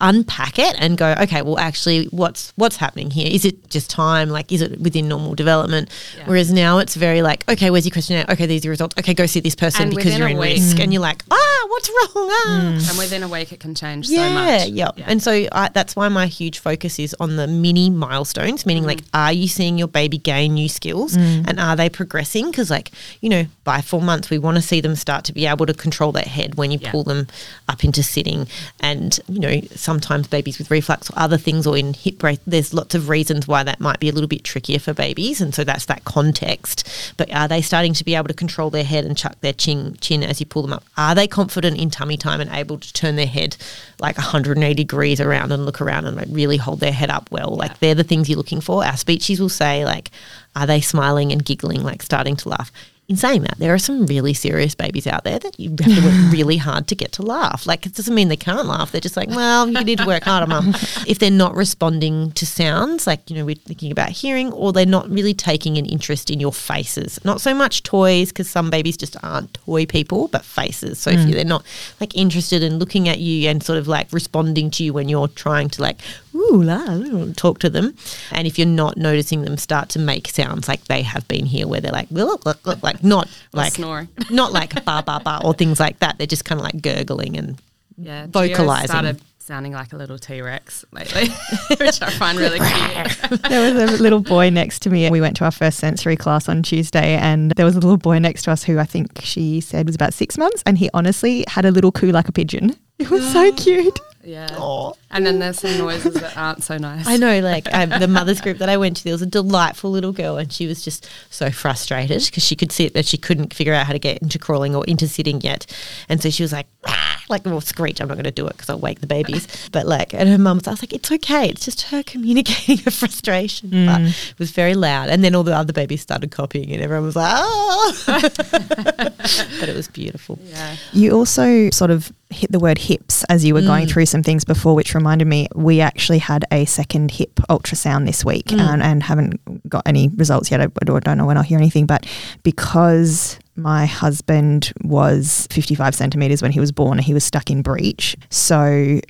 [0.00, 3.28] unpack it and go, okay, well, actually, what's what's happening here?
[3.30, 4.28] Is it just time?
[4.28, 5.88] Like, is it within normal development?
[6.18, 6.24] Yeah.
[6.26, 8.26] Whereas now it's very like, okay, where's your questionnaire?
[8.28, 8.96] Okay, these are your results.
[8.98, 11.66] Okay, go see this person And because you're in week- risk, and you're like, ah,
[11.68, 12.28] what's wrong?
[12.30, 12.86] Ah.
[12.90, 14.68] And within a week, it can change Yeah, so much.
[14.70, 18.84] yeah, And so I, that's why my huge focus is on the mini milestones, meaning
[18.84, 22.50] like, are you seeing your baby gain new skills and are they progressing?
[22.50, 22.90] Because, like,
[23.20, 25.74] you know, by four months, we want to see them start to be able to
[25.74, 26.90] control their head when you Yeah.
[26.90, 27.26] pull them
[27.68, 28.46] up into sitting.
[28.80, 32.74] And, you know, sometimes babies with reflux or other things or in hip brace, there's
[32.74, 35.40] lots of reasons why that might be a little bit trickier for babies.
[35.40, 36.88] And so that's that context.
[37.16, 39.96] But are they starting to be able to control their head and chuck their chin,
[40.00, 40.84] chin as you pull them up?
[40.96, 43.56] Are they confident in tummy time and able to turn their head
[44.00, 47.54] like 180 degrees around and look around and like really hold their head up well?
[47.54, 48.84] Like they're the things you're looking for.
[48.84, 50.10] Our speeches will say like,
[50.56, 52.72] are they smiling and giggling, like starting to laugh?
[53.06, 56.00] In saying that, there are some really serious babies out there that you have to
[56.02, 57.66] work really hard to get to laugh.
[57.66, 58.92] Like, it doesn't mean they can't laugh.
[58.92, 60.74] They're just like, well, you need to work harder, mum.
[61.06, 64.86] If they're not responding to sounds, like, you know, we're thinking about hearing, or they're
[64.86, 67.22] not really taking an interest in your faces.
[67.24, 70.98] Not so much toys, because some babies just aren't toy people, but faces.
[70.98, 71.32] So if mm.
[71.32, 71.64] they're not
[72.00, 75.28] like interested in looking at you and sort of like responding to you when you're
[75.28, 75.98] trying to like,
[76.34, 77.94] ooh, la, talk to them.
[78.32, 81.66] And if you're not noticing them start to make sounds like they have been here,
[81.66, 84.08] where they're like, look, look, look, like not like snoring.
[84.30, 86.18] not like ba ba ba or things like that.
[86.18, 87.60] They're just kind of like gurgling and
[87.96, 88.84] Yeah, Vocalising.
[88.86, 91.28] Started sounding like a little T Rex lately,
[91.78, 93.42] which I find really cute.
[93.48, 95.04] there was a little boy next to me.
[95.04, 97.98] And we went to our first sensory class on Tuesday, and there was a little
[97.98, 100.88] boy next to us who I think she said was about six months, and he
[100.94, 102.74] honestly had a little coo like a pigeon.
[102.98, 103.98] It was so cute.
[104.22, 104.96] Yeah, oh.
[105.14, 107.06] And then there's some noises that aren't so nice.
[107.06, 109.90] I know, like um, the mothers group that I went to, there was a delightful
[109.90, 113.54] little girl, and she was just so frustrated because she could sit that she couldn't
[113.54, 115.66] figure out how to get into crawling or into sitting yet,
[116.08, 118.00] and so she was like, "Ah," like well, screech.
[118.00, 119.46] I'm not going to do it because I'll wake the babies.
[119.72, 121.48] But like, and her mum was, I was like, it's okay.
[121.48, 123.70] It's just her communicating her frustration.
[123.70, 127.06] But it was very loud, and then all the other babies started copying, and everyone
[127.06, 128.02] was like, oh.
[128.06, 130.38] but it was beautiful.
[130.44, 134.22] Yeah, You also sort of hit the word hips as you were going through some
[134.22, 138.58] things before, which reminded me we actually had a second hip ultrasound this week mm.
[138.58, 140.62] and, and haven't got any results yet.
[140.62, 142.06] I, I don't know when I'll hear anything, but
[142.42, 148.16] because my husband was 55 centimeters when he was born, he was stuck in breech.
[148.30, 149.00] So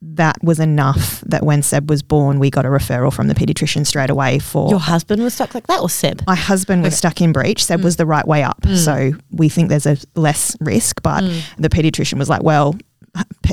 [0.00, 3.84] that was enough that when Seb was born, we got a referral from the pediatrician
[3.84, 6.22] straight away for Your husband was stuck like that, or Seb?
[6.26, 7.64] my husband was stuck in breech.
[7.64, 7.84] Seb mm.
[7.84, 8.60] was the right way up.
[8.62, 8.76] Mm.
[8.76, 11.22] So we think there's a less risk, but
[11.58, 12.76] the pediatrician was like, well,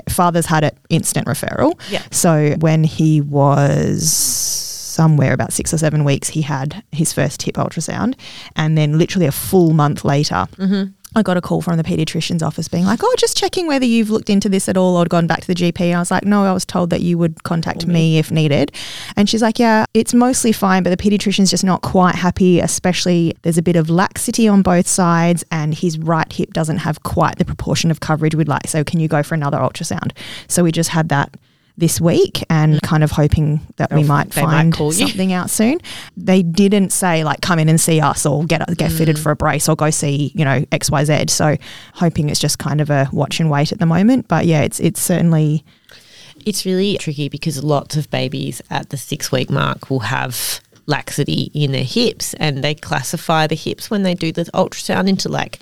[0.10, 1.80] father's had it instant referral.
[1.90, 2.04] Yeah.
[2.12, 4.10] So when he was
[5.00, 8.16] somewhere about six or seven weeks, he had his first hip ultrasound.
[8.56, 10.92] And then literally a full month later, mm-hmm.
[11.16, 14.12] I got a call from the pediatrician's office being like, oh, just checking whether you've
[14.12, 15.94] looked into this at all or gone back to the GP.
[15.94, 18.72] I was like, no, I was told that you would contact me if needed.
[19.16, 23.36] And she's like, yeah, it's mostly fine, but the pediatrician's just not quite happy, especially
[23.42, 27.38] there's a bit of laxity on both sides and his right hip doesn't have quite
[27.38, 28.68] the proportion of coverage we'd like.
[28.68, 30.12] So can you go for another ultrasound?
[30.48, 31.36] So we just had that
[31.80, 34.92] this week and kind of hoping that we might might find you.
[34.92, 35.80] something out soon.
[36.18, 39.24] They didn't say like come in and see us or get get fitted Mm.
[39.24, 41.26] for a brace or go see you know X Y Z.
[41.30, 41.58] So
[41.96, 44.28] hoping it's just kind of a watch and wait at the moment.
[44.28, 45.64] But yeah, it's it's certainly
[46.46, 51.52] It's really tricky because lots of babies at the six week mark will have laxity
[51.54, 55.60] in their hips and they classify the hips when they do the ultrasound into like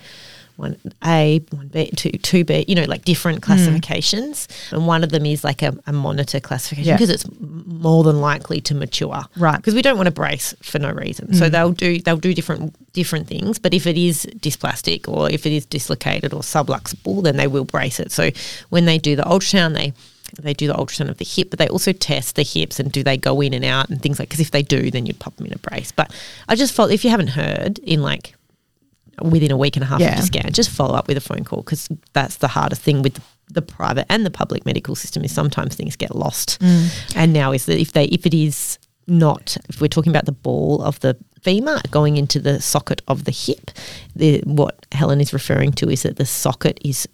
[0.57, 3.43] one A, one B, two, two B, you know, like different hmm.
[3.43, 4.47] classifications.
[4.71, 6.95] And one of them is like a, a monitor classification Yeah.
[6.95, 9.23] because it's more than likely to mature.
[9.37, 9.57] Right.
[9.57, 11.33] Because we don't want to brace for no reason.
[11.33, 11.51] So hmm.
[11.51, 13.59] they'll do they'll do different different things.
[13.59, 17.65] But if it is dysplastic or if it is dislocated or subluxable, then they will
[17.65, 18.11] brace it.
[18.11, 18.31] So
[18.69, 19.93] when they do the ultrasound, they
[20.41, 23.03] they do the ultrasound of the hip, but they also test the hips and do
[23.03, 24.29] they go in and out and things like.
[24.29, 25.91] Because if they do, then you'd pop them in a brace.
[25.91, 26.11] But
[26.49, 28.33] I just felt if you haven't heard in like
[29.21, 30.11] within a week and a half Yeah.
[30.11, 33.01] of your scan, just follow up with a phone call because that's the hardest thing
[33.01, 36.59] with the, the private and the public medical system is sometimes things get lost.
[36.61, 37.15] Mm.
[37.15, 40.31] And now is that if they if it is not if we're talking about the
[40.33, 43.71] ball of the femur going into the socket of the hip,
[44.15, 47.07] the, what Helen is referring to is that the socket is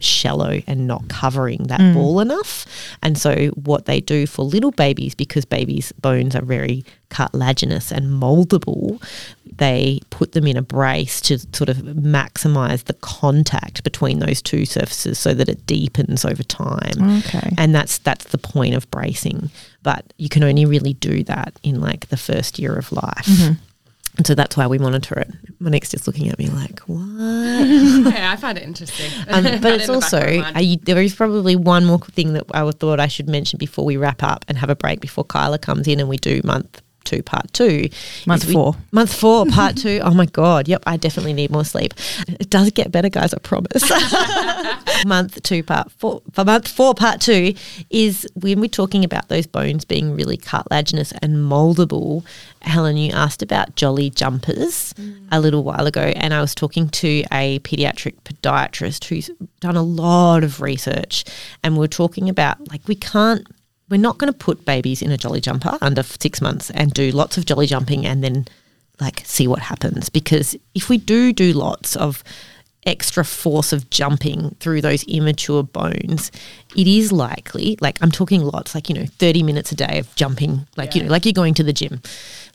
[0.00, 1.94] shallow and not covering that mm.
[1.94, 2.66] ball enough.
[3.02, 8.06] And so what they do for little babies, because babies' bones are very cartilaginous and
[8.06, 9.02] moldable,
[9.56, 14.64] they put them in a brace to sort of maximize the contact between those two
[14.64, 17.18] surfaces so that it deepens over time.
[17.18, 17.52] Okay.
[17.56, 19.50] And that's that's the point of bracing.
[19.82, 23.28] But you can only really do that in like the first year of life.
[24.18, 25.30] And so that's why we monitor it.
[25.60, 26.98] My next is looking at me like, what?
[28.14, 29.10] yeah, I find it interesting.
[29.28, 32.44] Um, but it's the also, of are you, there is probably one more thing that
[32.52, 35.58] I thought I should mention before we wrap up and have a break before Kyla
[35.58, 37.88] comes in and we do month two, part two.
[38.26, 38.76] Month we- four.
[38.92, 40.00] month four, part two.
[40.02, 40.68] Oh my God.
[40.68, 40.84] Yep.
[40.86, 41.94] I definitely need more sleep.
[42.28, 43.34] It does get better, guys.
[43.34, 43.90] I promise.
[45.06, 46.22] month two, part four.
[46.32, 47.54] For month four, part two
[47.90, 52.24] is when we're talking about those bones being really cartilaginous and moldable.
[52.62, 55.26] Helen, you asked about jolly jumpers mm.
[55.30, 59.30] a little while ago, and I was talking to a pediatric podiatrist who's
[59.60, 61.24] done a lot of research,
[61.62, 63.46] and we we're talking about like we can't
[63.88, 67.10] we're not going to put babies in a jolly jumper under six months and do
[67.10, 68.46] lots of jolly jumping and then
[69.00, 70.08] like see what happens.
[70.08, 72.22] Because if we do do lots of
[72.86, 76.30] extra force of jumping through those immature bones
[76.76, 80.14] it is likely like i'm talking lots like you know 30 minutes a day of
[80.14, 82.00] jumping like you know like you're going to the gym.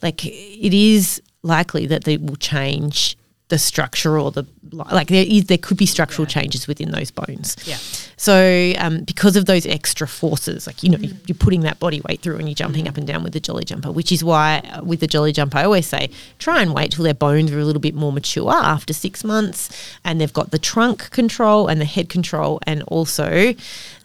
[0.04, 3.18] Like it is likely that they will change
[3.48, 7.56] the structure or the like there is there could be structural changes within those bones
[7.66, 7.76] Yeah.
[8.18, 10.98] so, um, because of those extra forces, like you know,
[11.28, 13.66] you're putting that body weight through and you're jumping up and down with the jolly
[13.66, 16.10] jumper, which is why uh, with the jolly jumper, I always say
[16.40, 19.70] try and wait till their bones are a little bit more mature after six months,
[20.06, 23.54] and they've got the trunk control and the head control, and also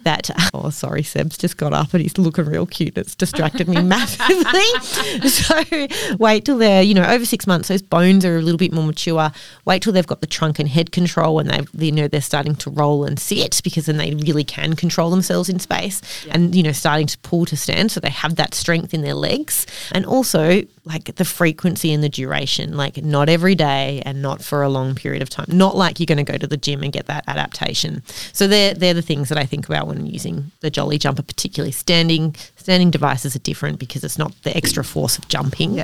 [0.02, 0.30] that.
[0.54, 2.96] Oh, sorry, Seb's just got up and he's looking real cute.
[2.96, 5.28] It's distracted me massively.
[5.28, 7.68] so, wait till they're you know over six months.
[7.68, 9.30] Those bones are a little bit more mature.
[9.66, 12.56] Wait till they've got the trunk and head control, and they you know they're starting
[12.56, 16.62] to roll and sit because then they really can control themselves in space, and you
[16.62, 20.06] know starting to pull to stand, so they have that strength in their legs, and
[20.06, 24.68] also like the frequency and the duration, like not every day and not for a
[24.68, 25.46] long period of time.
[25.48, 28.02] Not like you're going to go to the gym and get that adaptation.
[28.32, 31.72] So they're they're the things that I think about when using the jolly jumper, particularly
[31.72, 35.82] standing standing devices are different because it's not the extra force of jumping.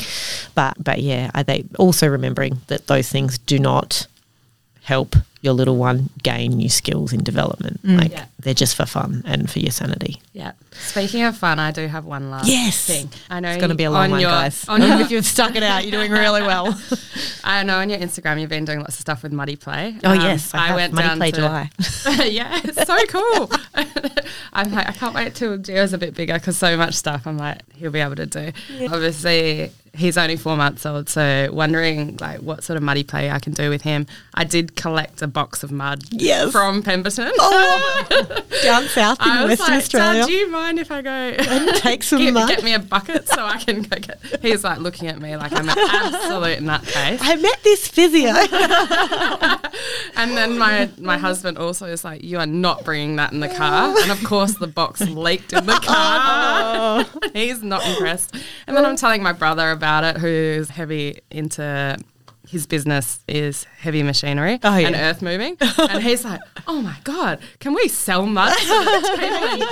[0.55, 4.07] But but yeah, I, they also remembering that those things do not
[4.85, 7.78] help your little one gain new skills in development.
[7.85, 8.24] Like Yeah.
[8.39, 10.22] they're just for fun and for your sanity.
[10.32, 10.53] Yeah.
[10.72, 12.87] Speaking of fun, I do have one last Yes.
[12.87, 13.11] thing.
[13.28, 14.64] I know It's going to be a long on one, your, guys.
[14.68, 16.78] On your, if you've stuck it out, you're doing really well.
[17.45, 19.97] I know on your Instagram you've been doing lots of stuff with Muddy Play.
[20.03, 20.93] Oh Um, yes, I, have.
[20.95, 21.70] Muddy Play to, July.
[22.24, 23.51] yeah, it's so cool.
[24.55, 27.37] I'm like, I can't wait till Gio's a bit bigger because so much stuff I'm
[27.37, 28.53] like, he'll be able to do.
[28.91, 33.38] Obviously, he's only four months old, so wondering like what sort of muddy play I
[33.38, 34.07] can do with him.
[34.34, 36.53] I did collect a box of mud Yes.
[36.53, 37.32] from Pemberton.
[37.38, 40.20] Oh, Down south in I Western like, Australia.
[40.22, 42.49] Dad, do you mind if I go and take some get, mud?
[42.49, 44.20] get me a bucket so I can go get?
[44.42, 47.18] He's like looking at me like I'm an absolute nutcase.
[47.20, 48.32] I met this physio.
[50.16, 53.49] And then my my husband also is like, "You are not bringing that in the
[53.49, 57.05] car." And of course, the box leaked in the oh.
[57.11, 57.30] car.
[57.32, 58.36] He's not impressed.
[58.66, 61.99] And then I'm telling my brother about it, who's heavy into.
[62.47, 64.88] His business is heavy machinery Oh, yeah.
[64.88, 69.16] and earth moving, and he's like, "Oh my god, can we sell mud to the
[69.18, 69.68] people in Perth?"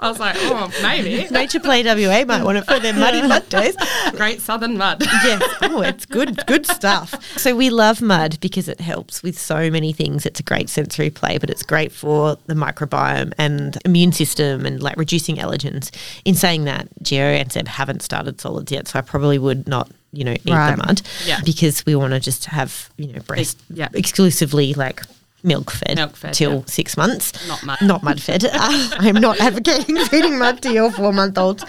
[0.00, 3.48] I was like, "Oh, maybe." Nature Play WA might want it for their muddy mud
[3.48, 3.76] days.
[4.12, 5.02] Great Southern mud.
[5.24, 5.42] yes.
[5.62, 7.14] Oh, it's good, good stuff.
[7.38, 10.26] So we love mud because it helps with so many things.
[10.26, 14.82] It's a great sensory play, but it's great for the microbiome and immune system and
[14.82, 15.90] like reducing allergens.
[16.24, 19.90] In saying that, Gio and Seb haven't started solids yet, so I probably would not,
[20.12, 20.76] you know, eat Right.
[20.76, 21.40] the mud Yeah.
[21.44, 23.88] because we want to just have, you know, breast yeah.
[23.94, 25.02] exclusively like
[25.42, 26.64] milk fed, Milk fed, till yeah.
[26.66, 27.32] six months.
[27.48, 27.78] Not mud.
[27.82, 28.44] Not mud fed.
[28.44, 28.50] Uh,
[28.98, 31.64] I'm not advocating feeding mud to your four month olds.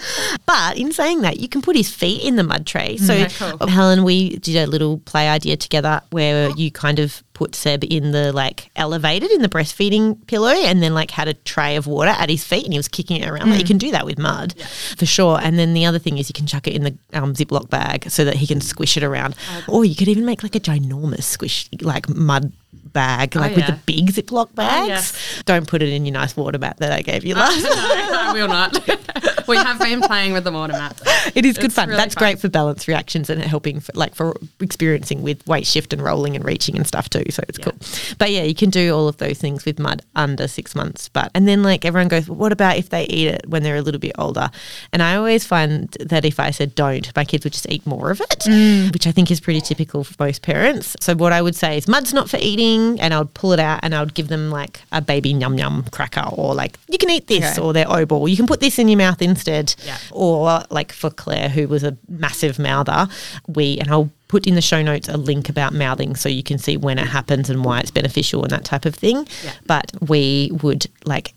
[0.46, 2.96] But in saying that, you can put his feet in the mud tray.
[2.96, 3.66] So, Okay, cool.
[3.66, 8.12] Helen, we did a little play idea together where you kind of put Seb in
[8.12, 12.10] the like elevated in the breastfeeding pillow and then like had a tray of water
[12.10, 13.50] at his feet and he was kicking it around.
[13.50, 14.54] Like, you can do that with mud
[14.96, 15.40] for sure.
[15.42, 18.08] And then the other thing is you can chuck it in the um, Ziploc bag
[18.08, 19.34] so that he can squish it around.
[19.66, 22.52] Or you could even make like a ginormous squish, like mud
[22.94, 23.72] bag, oh, like with yeah.
[23.72, 24.88] the big Ziploc oh, bags.
[24.88, 25.42] yes.
[25.44, 27.62] Don't put it in your nice water mat that I gave you last.
[27.62, 28.72] no, I will not.
[29.46, 30.98] we have been playing with the water mat.
[31.34, 31.88] It is good It's fun.
[31.88, 32.22] really That's fun.
[32.22, 36.36] great for balance reactions and helping, for, like for experiencing with weight shift and rolling
[36.36, 37.24] and reaching and stuff too.
[37.30, 37.64] So it's Yeah.
[37.64, 37.74] cool.
[38.18, 41.08] But yeah, you can do all of those things with mud under six months.
[41.08, 43.76] But and then like everyone goes, well, what about if they eat it when they're
[43.76, 44.50] a little bit older?
[44.92, 48.10] And I always find that if I said don't, my kids would just eat more
[48.10, 48.92] of it, mm.
[48.92, 50.96] which I think is pretty typical for most parents.
[51.00, 53.60] So what I would say is mud's not for eating, and I would pull it
[53.60, 56.98] out and I would give them like a baby yum yum cracker or like you
[56.98, 57.60] can eat this Okay.
[57.62, 58.28] or their O ball.
[58.28, 59.74] You can put this in your mouth instead.
[59.84, 59.98] Yeah.
[60.10, 63.08] Or like for Claire, who was a massive mouther,
[63.46, 66.58] we and I'll put in the show notes a link about mouthing so you can
[66.58, 69.26] see when it happens and why it's beneficial and that type of thing.
[69.44, 69.52] Yeah.
[69.66, 71.34] But we would like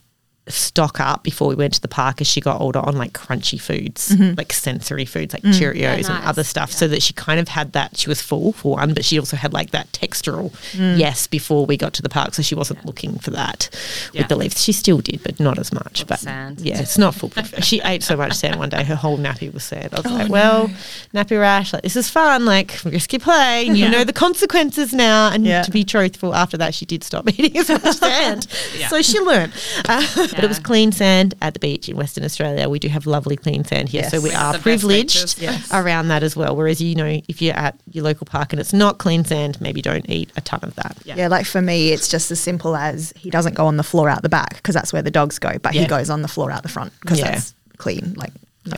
[0.49, 3.59] stock up before we went to the park as she got older on like crunchy
[3.59, 6.27] foods, like sensory foods like Cheerios and nice.
[6.27, 7.97] other stuff, so that she kind of had that.
[7.97, 10.53] She was full for one, but she also had like that textural
[10.97, 13.69] yes before we got to the park, so she wasn't looking for that
[14.13, 14.21] Yeah.
[14.21, 14.61] with the leaves.
[14.63, 16.05] She still did, but not as much.
[16.07, 16.61] But sand.
[16.61, 17.63] yeah, it's not foolproof.
[17.63, 19.89] she ate so much sand one day, her whole nappy was sand.
[19.93, 20.69] I was Oh, like, well,
[21.13, 23.63] nappy rash, like this is fun, like risky play.
[23.65, 25.29] You know the consequences now.
[25.31, 25.61] And Yeah.
[25.63, 28.47] to be truthful, after that, she did stop eating as much sand.
[28.89, 29.51] So she learned.
[29.87, 30.05] Uh,
[30.37, 32.69] But it was clean sand at the beach in Western Australia.
[32.69, 34.03] We do have lovely clean sand here.
[34.09, 34.23] So Yes.
[34.23, 35.69] we are privileged yes.
[35.73, 36.55] around that as well.
[36.55, 39.81] Whereas, you know, if you're at your local park and it's not clean sand, maybe
[39.81, 40.95] don't eat a ton of that.
[41.03, 41.27] Yeah.
[41.27, 44.21] like for me, it's just as simple as he doesn't go on the floor out
[44.21, 45.81] the back because that's where the dogs go, but Yeah.
[45.81, 47.31] he goes on the floor out the front because Yeah.
[47.31, 48.13] that's clean.
[48.15, 48.31] Like,
[48.65, 48.77] no.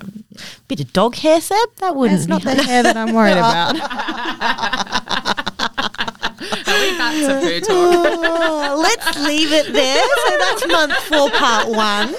[0.67, 1.57] Bit of dog hair, Seb?
[1.77, 3.75] That wouldn't it's not be the hair that I'm worried about.
[7.09, 8.19] Are we back to food talk?
[8.21, 10.03] Oh, let's leave it there.
[10.03, 12.13] So that's month four, part one,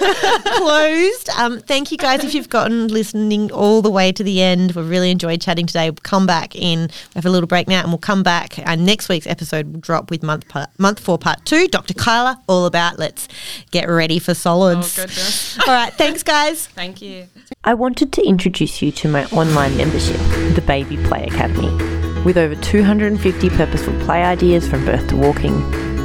[0.57, 1.29] closed.
[1.29, 4.73] Um, thank you guys if you've gotten listening all the way to the end.
[4.73, 5.89] We've really enjoyed chatting today.
[5.89, 6.81] We'll come back in.
[6.81, 8.59] We have a little break now, and we'll come back.
[8.59, 11.67] And next week's episode will drop with month part, month four, part two.
[11.67, 11.93] Dr.
[11.93, 13.27] Kyla, all about let's
[13.71, 14.97] get ready for solids.
[14.99, 15.59] Oh, goodness.
[15.67, 16.67] all right, thanks, guys.
[16.67, 17.27] Thank you.
[17.63, 20.17] I wanted to introduce you to my online membership,
[20.55, 22.00] the Baby Play Academy.
[22.23, 25.53] With over 250 purposeful play ideas from birth to walking,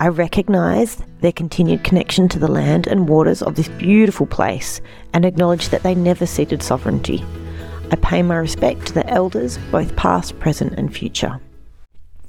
[0.00, 4.80] I recognise their continued connection to the land and waters of this beautiful place
[5.12, 7.24] and acknowledge that they never ceded sovereignty.
[7.92, 11.38] I pay my respect to the elders, both past, present, and future.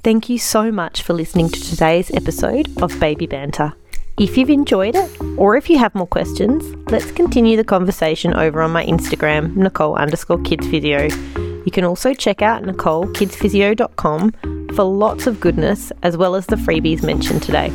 [0.02, 3.72] Thank you so much for listening to today's episode of Baby Banter.
[4.18, 6.62] If you've enjoyed it, or if you have more questions,
[6.92, 11.08] let's continue the conversation over on my Instagram, Nicole underscore kids physio.
[11.64, 14.32] You can also check out NicoleKidsPhysio.com
[14.74, 17.72] for lots of goodness as well as the freebies mentioned today.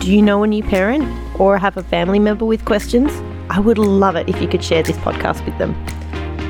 [0.00, 1.08] Do you know a new parent
[1.40, 3.10] or have a family member with questions?
[3.48, 5.74] I would love it if you could share this podcast with them.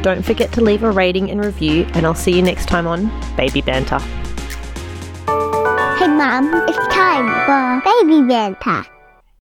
[0.09, 3.11] Don't forget to leave a rating and review, and I'll see you next time on
[3.37, 3.99] Baby Banter.
[5.99, 8.87] Hey, Mom, it's time for Baby Banter.